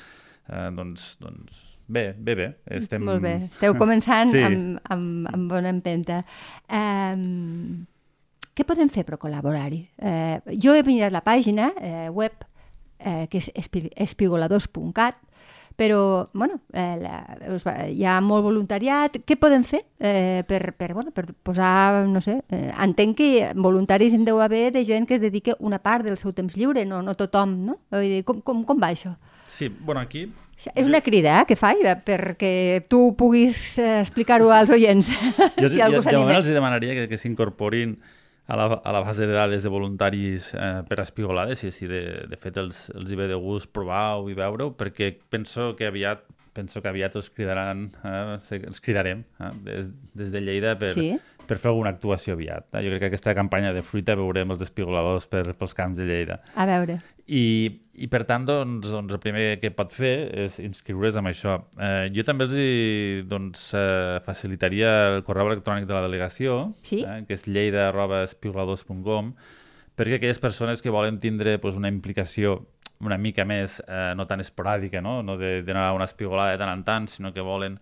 eh, 0.48 0.68
doncs, 0.76 1.16
doncs 1.22 1.62
bé, 1.92 2.12
bé, 2.16 2.36
bé. 2.38 2.50
Estem... 2.78 3.04
Molt 3.08 3.24
bé, 3.24 3.38
esteu 3.52 3.74
començant 3.80 4.30
sí. 4.34 4.44
amb, 4.46 4.78
amb, 4.92 5.32
amb 5.32 5.50
bona 5.50 5.72
empenta. 5.74 6.22
Um, 6.70 7.88
què 8.52 8.66
podem 8.68 8.90
fer 8.92 9.04
per 9.08 9.18
col·laborar-hi? 9.20 9.82
Eh, 9.98 10.56
jo 10.60 10.74
he 10.76 10.84
mirat 10.86 11.14
la 11.14 11.24
pàgina 11.24 11.72
eh, 11.80 12.08
web, 12.12 12.44
eh, 13.00 13.26
que 13.30 13.40
és 13.40 13.50
espigoladors.cat, 13.56 15.20
però 15.76 16.28
bueno, 16.34 16.60
eh, 16.72 16.96
la, 17.00 17.86
hi 17.88 18.04
ha 18.04 18.18
molt 18.20 18.44
voluntariat. 18.44 19.16
Què 19.24 19.38
podem 19.40 19.64
fer 19.64 19.80
eh, 19.98 20.44
per, 20.48 20.74
per, 20.76 20.92
bueno, 20.92 21.14
per 21.16 21.26
posar, 21.42 22.04
no 22.08 22.20
sé, 22.20 22.38
eh, 22.52 22.68
entenc 22.84 23.16
que 23.18 23.30
voluntaris 23.56 24.14
en 24.14 24.26
deu 24.28 24.42
haver 24.44 24.70
de 24.74 24.84
gent 24.84 25.08
que 25.08 25.16
es 25.16 25.24
dedica 25.24 25.56
una 25.60 25.80
part 25.80 26.04
del 26.04 26.20
seu 26.20 26.36
temps 26.36 26.56
lliure, 26.56 26.84
no, 26.84 27.00
no 27.02 27.16
tothom, 27.16 27.56
no? 27.66 27.80
Com, 28.28 28.44
com, 28.44 28.64
com 28.68 28.82
va 28.82 28.92
això? 28.92 29.16
Sí, 29.46 29.68
bueno, 29.68 30.00
aquí... 30.00 30.28
És 30.76 30.86
una 30.86 31.00
crida 31.02 31.40
eh, 31.40 31.46
que 31.48 31.56
faig 31.58 31.80
perquè 32.06 32.84
tu 32.86 33.16
puguis 33.18 33.80
eh, 33.82 33.96
explicar-ho 34.04 34.52
als 34.54 34.70
oients. 34.70 35.08
Jo, 35.56 35.68
si 35.72 35.80
jo, 35.80 36.02
de 36.04 36.18
moment 36.20 36.36
els 36.38 36.50
demanaria 36.54 36.94
que, 36.94 37.08
que 37.10 37.18
s'incorporin 37.18 37.96
a 38.46 38.56
la, 38.58 38.66
a 38.82 38.92
la 38.92 39.00
base 39.00 39.26
de 39.26 39.32
dades 39.32 39.62
de 39.62 39.70
voluntaris 39.70 40.50
eh, 40.54 40.82
per 40.88 41.00
espigolades 41.02 41.62
i 41.62 41.70
així 41.70 41.88
de, 41.90 42.02
de 42.28 42.38
fet 42.40 42.58
els, 42.60 42.88
els 42.96 43.12
hi 43.12 43.18
ve 43.18 43.28
de 43.30 43.38
gust 43.38 43.70
provar-ho 43.72 44.28
i 44.30 44.36
veure-ho 44.38 44.72
perquè 44.78 45.12
penso 45.30 45.72
que 45.78 45.86
aviat 45.88 46.26
penso 46.52 46.82
que 46.82 46.90
aviat 46.90 47.14
els 47.16 47.30
cridaran, 47.32 47.86
eh, 48.04 48.58
els 48.58 48.82
cridarem 48.84 49.24
eh, 49.40 49.52
des, 49.64 49.92
des 50.18 50.32
de 50.34 50.42
Lleida 50.44 50.74
per, 50.78 50.92
sí? 50.94 51.12
per 51.48 51.58
fer 51.58 51.70
alguna 51.72 51.92
actuació 51.94 52.36
aviat. 52.36 52.68
Eh? 52.74 52.84
Jo 52.84 52.92
crec 52.92 53.04
que 53.04 53.10
aquesta 53.12 53.34
campanya 53.38 53.72
de 53.72 53.84
fruita 53.86 54.16
veurem 54.18 54.52
els 54.54 54.64
espigoladors 54.66 55.28
per, 55.32 55.46
pels 55.58 55.76
camps 55.78 56.00
de 56.00 56.08
Lleida. 56.08 56.42
A 56.54 56.68
veure. 56.68 57.00
I, 57.32 57.44
i 58.04 58.08
per 58.12 58.22
tant, 58.28 58.44
doncs, 58.44 58.90
doncs, 58.92 59.14
el 59.14 59.20
primer 59.22 59.44
que 59.62 59.70
pot 59.72 59.92
fer 59.94 60.12
és 60.44 60.58
inscriure's 60.60 61.16
amb 61.16 61.30
això. 61.30 61.56
Eh, 61.80 62.10
jo 62.12 62.24
també 62.28 62.44
els 62.48 62.58
hi, 62.58 63.22
doncs, 63.28 63.70
eh, 63.78 64.18
facilitaria 64.26 64.90
el 65.14 65.22
correu 65.24 65.48
electrònic 65.48 65.88
de 65.88 65.96
la 65.96 66.04
delegació, 66.04 66.74
sí? 66.84 67.00
eh, 67.00 67.22
que 67.28 67.38
és 67.38 67.46
lleida.espigoladors.com, 67.48 69.32
perquè 69.96 70.18
aquelles 70.20 70.42
persones 70.42 70.84
que 70.84 70.92
volen 70.92 71.22
tindre 71.24 71.56
pues, 71.62 71.80
una 71.80 71.92
implicació 71.92 72.60
una 73.02 73.18
mica 73.18 73.44
més, 73.48 73.80
eh, 73.88 74.12
no 74.14 74.28
tan 74.30 74.40
esporàdica, 74.44 75.00
no, 75.02 75.20
no 75.26 75.34
d'anar 75.40 75.88
a 75.88 75.96
una 75.96 76.06
espigolada 76.06 76.52
de 76.54 76.60
tant 76.60 76.70
en 76.70 76.84
tant, 76.86 77.08
sinó 77.10 77.32
que 77.34 77.42
volen 77.42 77.80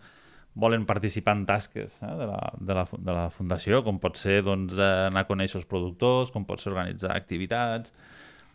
volen 0.60 0.82
participar 0.84 1.36
en 1.36 1.44
tasques 1.46 1.98
eh, 2.02 2.06
de, 2.06 2.26
la, 2.26 2.38
de, 2.58 2.74
la, 2.74 2.86
de 2.90 3.12
la 3.12 3.26
Fundació, 3.30 3.84
com 3.86 4.00
pot 4.02 4.18
ser 4.18 4.40
doncs, 4.46 4.78
anar 4.80 5.24
a 5.24 5.28
conèixer 5.28 5.60
els 5.60 5.68
productors, 5.68 6.32
com 6.34 6.46
pot 6.48 6.62
ser 6.62 6.72
organitzar 6.72 7.12
activitats, 7.14 7.94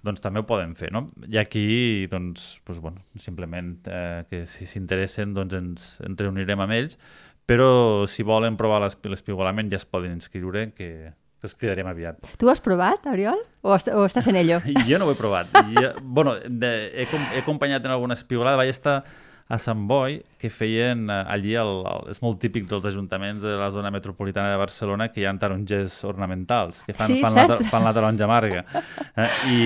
doncs 0.06 0.24
també 0.24 0.42
ho 0.42 0.48
poden 0.48 0.76
fer, 0.78 0.92
no? 0.94 1.06
I 1.28 1.40
aquí, 1.42 1.66
doncs, 2.12 2.60
doncs 2.68 2.82
bueno, 2.84 3.04
simplement 3.20 3.76
eh, 3.90 4.24
que 4.30 4.46
si 4.50 4.70
s'interessen 4.70 5.34
doncs 5.36 5.58
ens, 5.58 5.92
ens 6.06 6.22
reunirem 6.22 6.62
amb 6.62 6.78
ells, 6.78 7.00
però 7.46 8.06
si 8.10 8.26
volen 8.26 8.58
provar 8.58 8.84
l'espigolament 8.86 9.70
ja 9.74 9.82
es 9.82 9.86
poden 9.90 10.16
inscriure, 10.16 10.70
que, 10.78 11.12
els 11.46 11.54
cridarem 11.54 11.88
aviat. 11.90 12.24
Tu 12.42 12.50
has 12.50 12.62
provat, 12.64 13.06
Oriol? 13.12 13.38
O, 13.62 13.74
est 13.76 13.90
o 13.94 14.06
estàs 14.08 14.28
en 14.32 14.40
ello? 14.40 14.60
jo 14.90 15.00
no 15.02 15.08
ho 15.08 15.14
he 15.14 15.20
provat. 15.20 15.52
Jo, 15.76 15.92
bueno, 16.02 16.36
de, 16.42 16.72
he, 16.94 17.06
he 17.06 17.44
acompanyat 17.44 17.86
en 17.86 17.94
alguna 17.96 18.18
espigolada, 18.18 18.58
vaig 18.58 18.74
estar 18.74 19.04
a 19.48 19.60
Sant 19.62 19.86
Boi, 19.88 20.18
que 20.42 20.50
feien 20.50 21.06
eh, 21.10 21.18
allí, 21.30 21.54
el, 21.60 21.84
el, 21.86 22.08
és 22.14 22.22
molt 22.24 22.40
típic 22.42 22.66
dels 22.70 22.86
ajuntaments 22.90 23.44
de 23.46 23.54
la 23.60 23.70
zona 23.74 23.92
metropolitana 23.94 24.52
de 24.54 24.62
Barcelona, 24.62 25.12
que 25.14 25.22
hi 25.22 25.28
ha 25.30 25.34
tarongers 25.42 26.00
ornamentals, 26.08 26.82
que 26.88 26.96
fan, 26.98 27.12
sí, 27.12 27.20
fan, 27.22 27.38
la, 27.38 27.60
fan 27.70 27.86
la 27.86 27.94
taronja 27.96 28.30
amarga. 28.30 28.66
Eh? 29.16 29.28
I, 29.48 29.60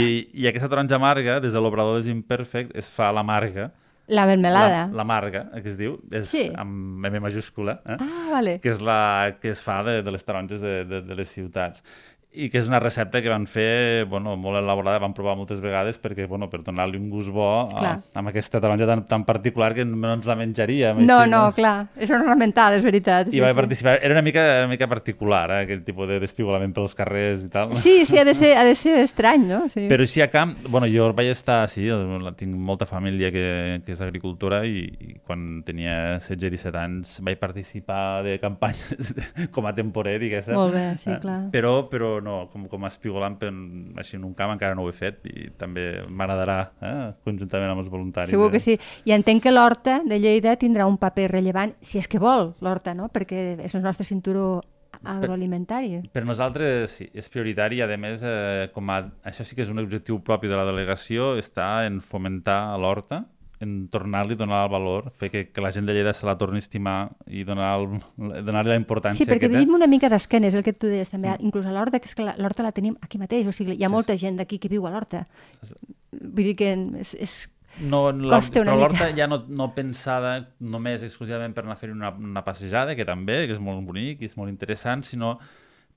I 0.44 0.48
aquesta 0.50 0.68
taronja 0.70 1.00
amarga, 1.00 1.40
des 1.42 1.56
de 1.56 1.62
l'obrador 1.64 1.96
desimperfect, 1.98 2.76
es 2.78 2.90
fa 2.94 3.08
la 3.16 3.24
marga, 3.26 3.72
la 4.10 4.26
melmelada. 4.26 4.84
La, 4.90 4.98
la 5.00 5.04
marga, 5.06 5.44
que 5.56 5.70
es 5.70 5.78
diu, 5.78 5.96
és 6.14 6.28
sí. 6.30 6.44
amb 6.58 7.06
M 7.06 7.22
majúscula, 7.22 7.80
eh? 7.86 7.98
ah, 8.02 8.28
vale. 8.32 8.56
que 8.62 8.72
és 8.74 8.82
la 8.82 9.00
que 9.42 9.52
es 9.54 9.62
fa 9.66 9.80
de, 9.86 10.00
de 10.06 10.14
les 10.14 10.26
taronges 10.26 10.62
de, 10.66 10.76
de, 10.90 11.02
de 11.06 11.18
les 11.18 11.30
ciutats 11.30 11.86
i 12.30 12.46
que 12.54 12.60
és 12.62 12.68
una 12.70 12.78
recepta 12.78 13.24
que 13.26 13.32
van 13.32 13.48
fer 13.50 14.06
bueno, 14.10 14.36
molt 14.38 14.60
elaborada, 14.60 15.00
van 15.02 15.16
provar 15.18 15.34
moltes 15.38 15.64
vegades 15.64 15.98
perquè, 15.98 16.28
bueno, 16.30 16.46
per 16.50 16.60
donar-li 16.62 17.00
un 17.00 17.08
gust 17.10 17.32
bo 17.34 17.48
a, 17.66 17.96
amb 18.22 18.30
aquesta 18.30 18.62
taronja 18.62 18.86
tan, 18.86 19.02
tan 19.10 19.24
particular 19.26 19.72
que 19.74 19.86
no 19.86 20.12
ens 20.14 20.28
la 20.30 20.36
menjaríem. 20.38 21.02
No, 21.02 21.24
així, 21.24 21.32
no, 21.32 21.40
no, 21.48 21.56
clar, 21.58 21.74
és 21.98 22.14
ornamental, 22.14 22.78
és 22.78 22.86
veritat. 22.86 23.32
I 23.32 23.40
sí, 23.40 23.42
va 23.42 23.50
sí. 23.50 23.58
participar, 23.58 23.96
era 24.06 24.14
una 24.14 24.22
mica, 24.26 24.44
una 24.62 24.70
mica 24.70 24.88
particular, 24.92 25.48
eh, 25.56 25.64
aquell 25.66 25.82
tipus 25.88 26.12
de 26.12 26.20
despigolament 26.22 26.76
pels 26.76 26.94
carrers 27.00 27.48
i 27.48 27.50
tal. 27.56 27.74
Sí, 27.82 28.04
sí, 28.06 28.22
ha 28.22 28.28
de 28.28 28.38
ser, 28.38 28.54
ha 28.62 28.68
de 28.68 28.78
ser 28.78 29.00
estrany, 29.02 29.50
no? 29.50 29.64
Sí. 29.74 29.88
Però 29.90 30.06
així 30.06 30.22
a 30.22 30.30
camp, 30.30 30.54
bueno, 30.70 30.86
jo 30.94 31.10
vaig 31.18 31.32
estar, 31.34 31.64
sí, 31.72 31.88
tinc 32.38 32.54
molta 32.54 32.86
família 32.86 33.34
que, 33.34 33.48
que 33.88 33.96
és 33.98 34.06
agricultora 34.06 34.62
i, 34.70 34.86
i 34.86 35.18
quan 35.26 35.64
tenia 35.66 36.20
16-17 36.22 36.78
anys 36.78 37.18
vaig 37.26 37.42
participar 37.42 38.22
de 38.28 38.38
campanyes 38.38 39.16
com 39.56 39.66
a 39.66 39.74
temporer, 39.74 40.20
diguéssim. 40.22 40.54
Molt 40.54 40.78
bé, 40.78 40.86
sí, 41.02 41.10
eh, 41.16 41.20
clar. 41.26 41.42
Però, 41.58 41.74
però 41.90 42.19
no, 42.26 42.42
com, 42.52 42.66
com 42.72 42.86
a 42.86 42.92
espigolant 42.92 43.38
per, 43.42 43.52
així 44.02 44.18
en 44.18 44.26
un 44.28 44.34
camp 44.38 44.54
encara 44.56 44.78
no 44.78 44.86
ho 44.86 44.92
he 44.92 44.96
fet 44.96 45.26
i 45.30 45.50
també 45.60 45.88
m'agradarà 46.08 46.60
eh, 46.82 46.96
conjuntament 47.28 47.74
amb 47.74 47.84
els 47.84 47.92
voluntaris. 47.92 48.34
Segur 48.34 48.50
eh? 48.50 48.56
que 48.58 48.64
sí. 48.64 48.78
I 49.10 49.16
entenc 49.18 49.46
que 49.46 49.54
l'Horta 49.54 50.00
de 50.08 50.20
Lleida 50.22 50.58
tindrà 50.60 50.88
un 50.90 51.00
paper 51.02 51.30
rellevant, 51.36 51.76
si 51.82 52.02
és 52.02 52.10
que 52.10 52.22
vol 52.22 52.54
l'Horta, 52.66 52.96
no? 52.98 53.10
perquè 53.14 53.56
és 53.66 53.76
el 53.76 53.86
nostre 53.86 54.08
cinturó 54.08 54.60
agroalimentari. 55.04 55.96
Per, 56.04 56.12
per 56.20 56.26
nosaltres 56.28 56.98
sí, 57.00 57.10
és 57.16 57.30
prioritari, 57.32 57.82
a 57.82 57.90
més, 57.98 58.24
eh, 58.26 58.70
com 58.76 58.90
a, 58.92 59.02
això 59.28 59.46
sí 59.48 59.56
que 59.56 59.64
és 59.64 59.72
un 59.72 59.80
objectiu 59.82 60.20
propi 60.26 60.52
de 60.52 60.58
la 60.60 60.66
delegació, 60.68 61.36
està 61.40 61.86
en 61.88 62.02
fomentar 62.04 62.62
l'horta, 62.82 63.24
en 63.60 63.90
tornar-li 63.92 64.38
donar 64.40 64.64
el 64.66 64.72
valor, 64.72 65.10
fer 65.20 65.30
que, 65.34 65.42
que 65.52 65.62
la 65.62 65.72
gent 65.76 65.88
de 65.90 65.94
Lleida 65.94 66.14
se 66.16 66.26
la 66.26 66.38
torni 66.40 66.62
a 66.62 66.64
estimar 66.64 66.98
i 67.28 67.44
donar-li 67.44 68.00
donar 68.48 68.64
la 68.66 68.78
importància 68.80 69.26
Sí, 69.26 69.28
perquè 69.28 69.50
vivim 69.52 69.76
una 69.76 69.90
mica 69.92 70.10
d'esquenes, 70.12 70.56
el 70.56 70.64
que 70.64 70.74
tu 70.74 70.88
deies 70.88 71.12
també, 71.12 71.34
mm. 71.34 71.44
inclús 71.50 71.68
a 71.68 71.76
l'Horta, 71.76 72.00
que 72.00 72.08
és 72.08 72.16
que 72.16 72.26
l'Horta 72.26 72.64
la 72.64 72.72
tenim 72.76 72.96
aquí 73.04 73.20
mateix, 73.20 73.50
o 73.52 73.56
sigui, 73.56 73.76
hi 73.76 73.84
ha 73.84 73.92
sí, 73.92 73.96
molta 73.96 74.16
gent 74.20 74.40
d'aquí 74.40 74.62
que 74.64 74.72
viu 74.72 74.88
a 74.88 74.94
l'Horta. 74.94 75.26
Vull 76.16 76.52
dir 76.52 76.56
que 76.60 76.72
és, 77.04 77.16
és 77.20 77.40
no, 77.84 78.10
la, 78.12 78.40
però 78.42 78.76
l'horta 78.76 79.10
ja 79.16 79.28
no, 79.30 79.44
no 79.48 79.70
pensada 79.76 80.34
només 80.60 81.04
exclusivament 81.06 81.54
per 81.56 81.64
anar 81.64 81.78
a 81.78 81.80
fer 81.80 81.92
una, 81.94 82.10
una 82.12 82.44
passejada, 82.44 82.96
que 82.98 83.06
també, 83.08 83.44
que 83.48 83.56
és 83.56 83.62
molt 83.64 83.84
bonic 83.88 84.24
i 84.24 84.32
és 84.32 84.36
molt 84.40 84.52
interessant, 84.52 85.04
sinó 85.08 85.36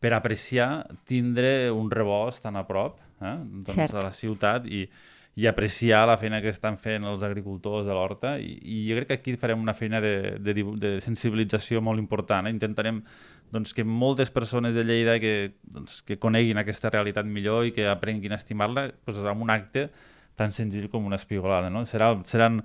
per 0.03 0.13
apreciar 0.17 0.85
tindre 1.07 1.71
un 1.71 1.91
rebost 1.91 2.43
tan 2.45 2.59
a 2.59 2.67
prop 2.67 2.99
eh, 3.23 3.39
doncs, 3.67 3.95
de 3.95 4.03
la 4.03 4.13
ciutat 4.15 4.67
i, 4.67 4.85
i 5.35 5.47
apreciar 5.49 6.07
la 6.07 6.19
feina 6.21 6.43
que 6.45 6.51
estan 6.53 6.77
fent 6.77 7.07
els 7.09 7.23
agricultors 7.25 7.87
de 7.89 7.95
l'horta 7.97 8.35
i, 8.37 8.53
i 8.61 8.81
jo 8.91 8.99
crec 8.99 9.09
que 9.09 9.17
aquí 9.17 9.37
farem 9.41 9.63
una 9.63 9.73
feina 9.73 10.01
de, 10.05 10.37
de, 10.45 10.55
de 10.77 10.91
sensibilització 11.01 11.81
molt 11.81 12.03
important. 12.03 12.47
Eh? 12.47 12.53
Intentarem 12.53 13.01
doncs, 13.53 13.73
que 13.73 13.85
moltes 13.85 14.31
persones 14.31 14.77
de 14.77 14.85
Lleida 14.85 15.19
que, 15.21 15.55
doncs, 15.65 16.03
que 16.05 16.19
coneguin 16.21 16.61
aquesta 16.61 16.93
realitat 16.93 17.29
millor 17.29 17.65
i 17.69 17.73
que 17.73 17.89
aprenguin 17.89 18.37
a 18.37 18.41
estimar-la 18.41 18.91
doncs, 18.93 19.23
amb 19.25 19.45
un 19.47 19.55
acte 19.55 19.89
tan 20.37 20.53
senzill 20.53 20.91
com 20.93 21.09
una 21.09 21.21
espigolada. 21.21 21.73
No? 21.73 21.87
Serà, 21.89 22.13
seran 22.29 22.61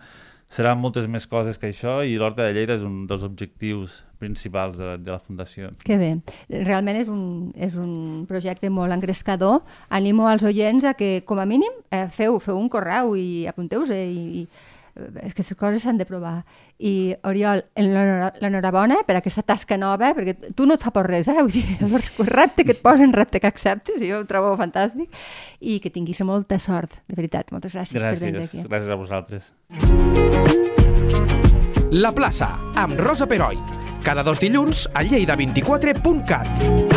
seran 0.49 0.79
moltes 0.79 1.07
més 1.11 1.27
coses 1.27 1.59
que 1.59 1.71
això 1.71 1.99
i 2.07 2.15
l'Horta 2.17 2.45
de 2.45 2.53
Lleida 2.55 2.77
és 2.77 2.85
un 2.87 3.05
dels 3.09 3.23
objectius 3.27 4.01
principals 4.17 4.79
de, 4.79 4.95
de 5.03 5.11
la 5.11 5.19
Fundació. 5.19 5.73
Que 5.83 5.97
bé. 5.99 6.11
Realment 6.49 7.01
és 7.01 7.11
un, 7.11 7.25
és 7.53 7.75
un 7.77 8.23
projecte 8.29 8.71
molt 8.73 8.95
engrescador. 8.95 9.59
Animo 9.93 10.27
als 10.29 10.45
oients 10.47 10.87
a 10.87 10.95
que, 10.97 11.21
com 11.27 11.41
a 11.43 11.45
mínim, 11.45 11.73
eh, 11.91 12.07
feu, 12.13 12.39
feu 12.43 12.57
un 12.57 12.71
correu 12.71 13.13
i 13.19 13.45
apunteu-se 13.51 13.97
i, 13.97 14.43
i 14.43 14.47
és 14.97 15.33
que 15.33 15.41
aquestes 15.41 15.57
coses 15.57 15.83
s'han 15.85 15.97
de 15.99 16.05
provar. 16.09 16.43
I, 16.77 17.15
Oriol, 17.27 17.63
l'enhorabona 17.77 19.01
per 19.07 19.17
aquesta 19.19 19.43
tasca 19.45 19.77
nova, 19.79 20.13
perquè 20.17 20.53
tu 20.57 20.65
no 20.69 20.77
et 20.77 20.83
fa 20.83 20.91
por 20.95 21.09
res, 21.09 21.29
eh? 21.31 21.37
Vull 21.39 21.53
dir, 21.53 21.65
el 21.85 22.27
repte 22.27 22.65
que 22.65 22.73
et 22.75 22.81
posen, 22.83 23.13
repte 23.15 23.41
que 23.43 23.49
acceptes, 23.49 24.01
jo 24.03 24.21
ho 24.21 24.25
trobo 24.29 24.55
fantàstic, 24.59 25.09
i 25.61 25.79
que 25.83 25.93
tinguis 25.93 26.21
molta 26.27 26.59
sort, 26.61 26.99
de 27.07 27.15
veritat. 27.19 27.51
Moltes 27.55 27.75
gràcies, 27.77 28.01
gràcies 28.01 28.19
per 28.19 28.31
venir 28.31 28.43
aquí. 28.45 28.59
Gràcies 28.67 28.91
a 28.91 28.99
vosaltres. 28.99 29.51
La 31.97 32.11
plaça, 32.11 32.51
amb 32.75 32.99
Rosa 32.99 33.27
Peroi. 33.31 33.57
Cada 34.03 34.23
dos 34.23 34.39
dilluns 34.43 34.87
a 34.93 35.03
lleida24.cat. 35.07 36.96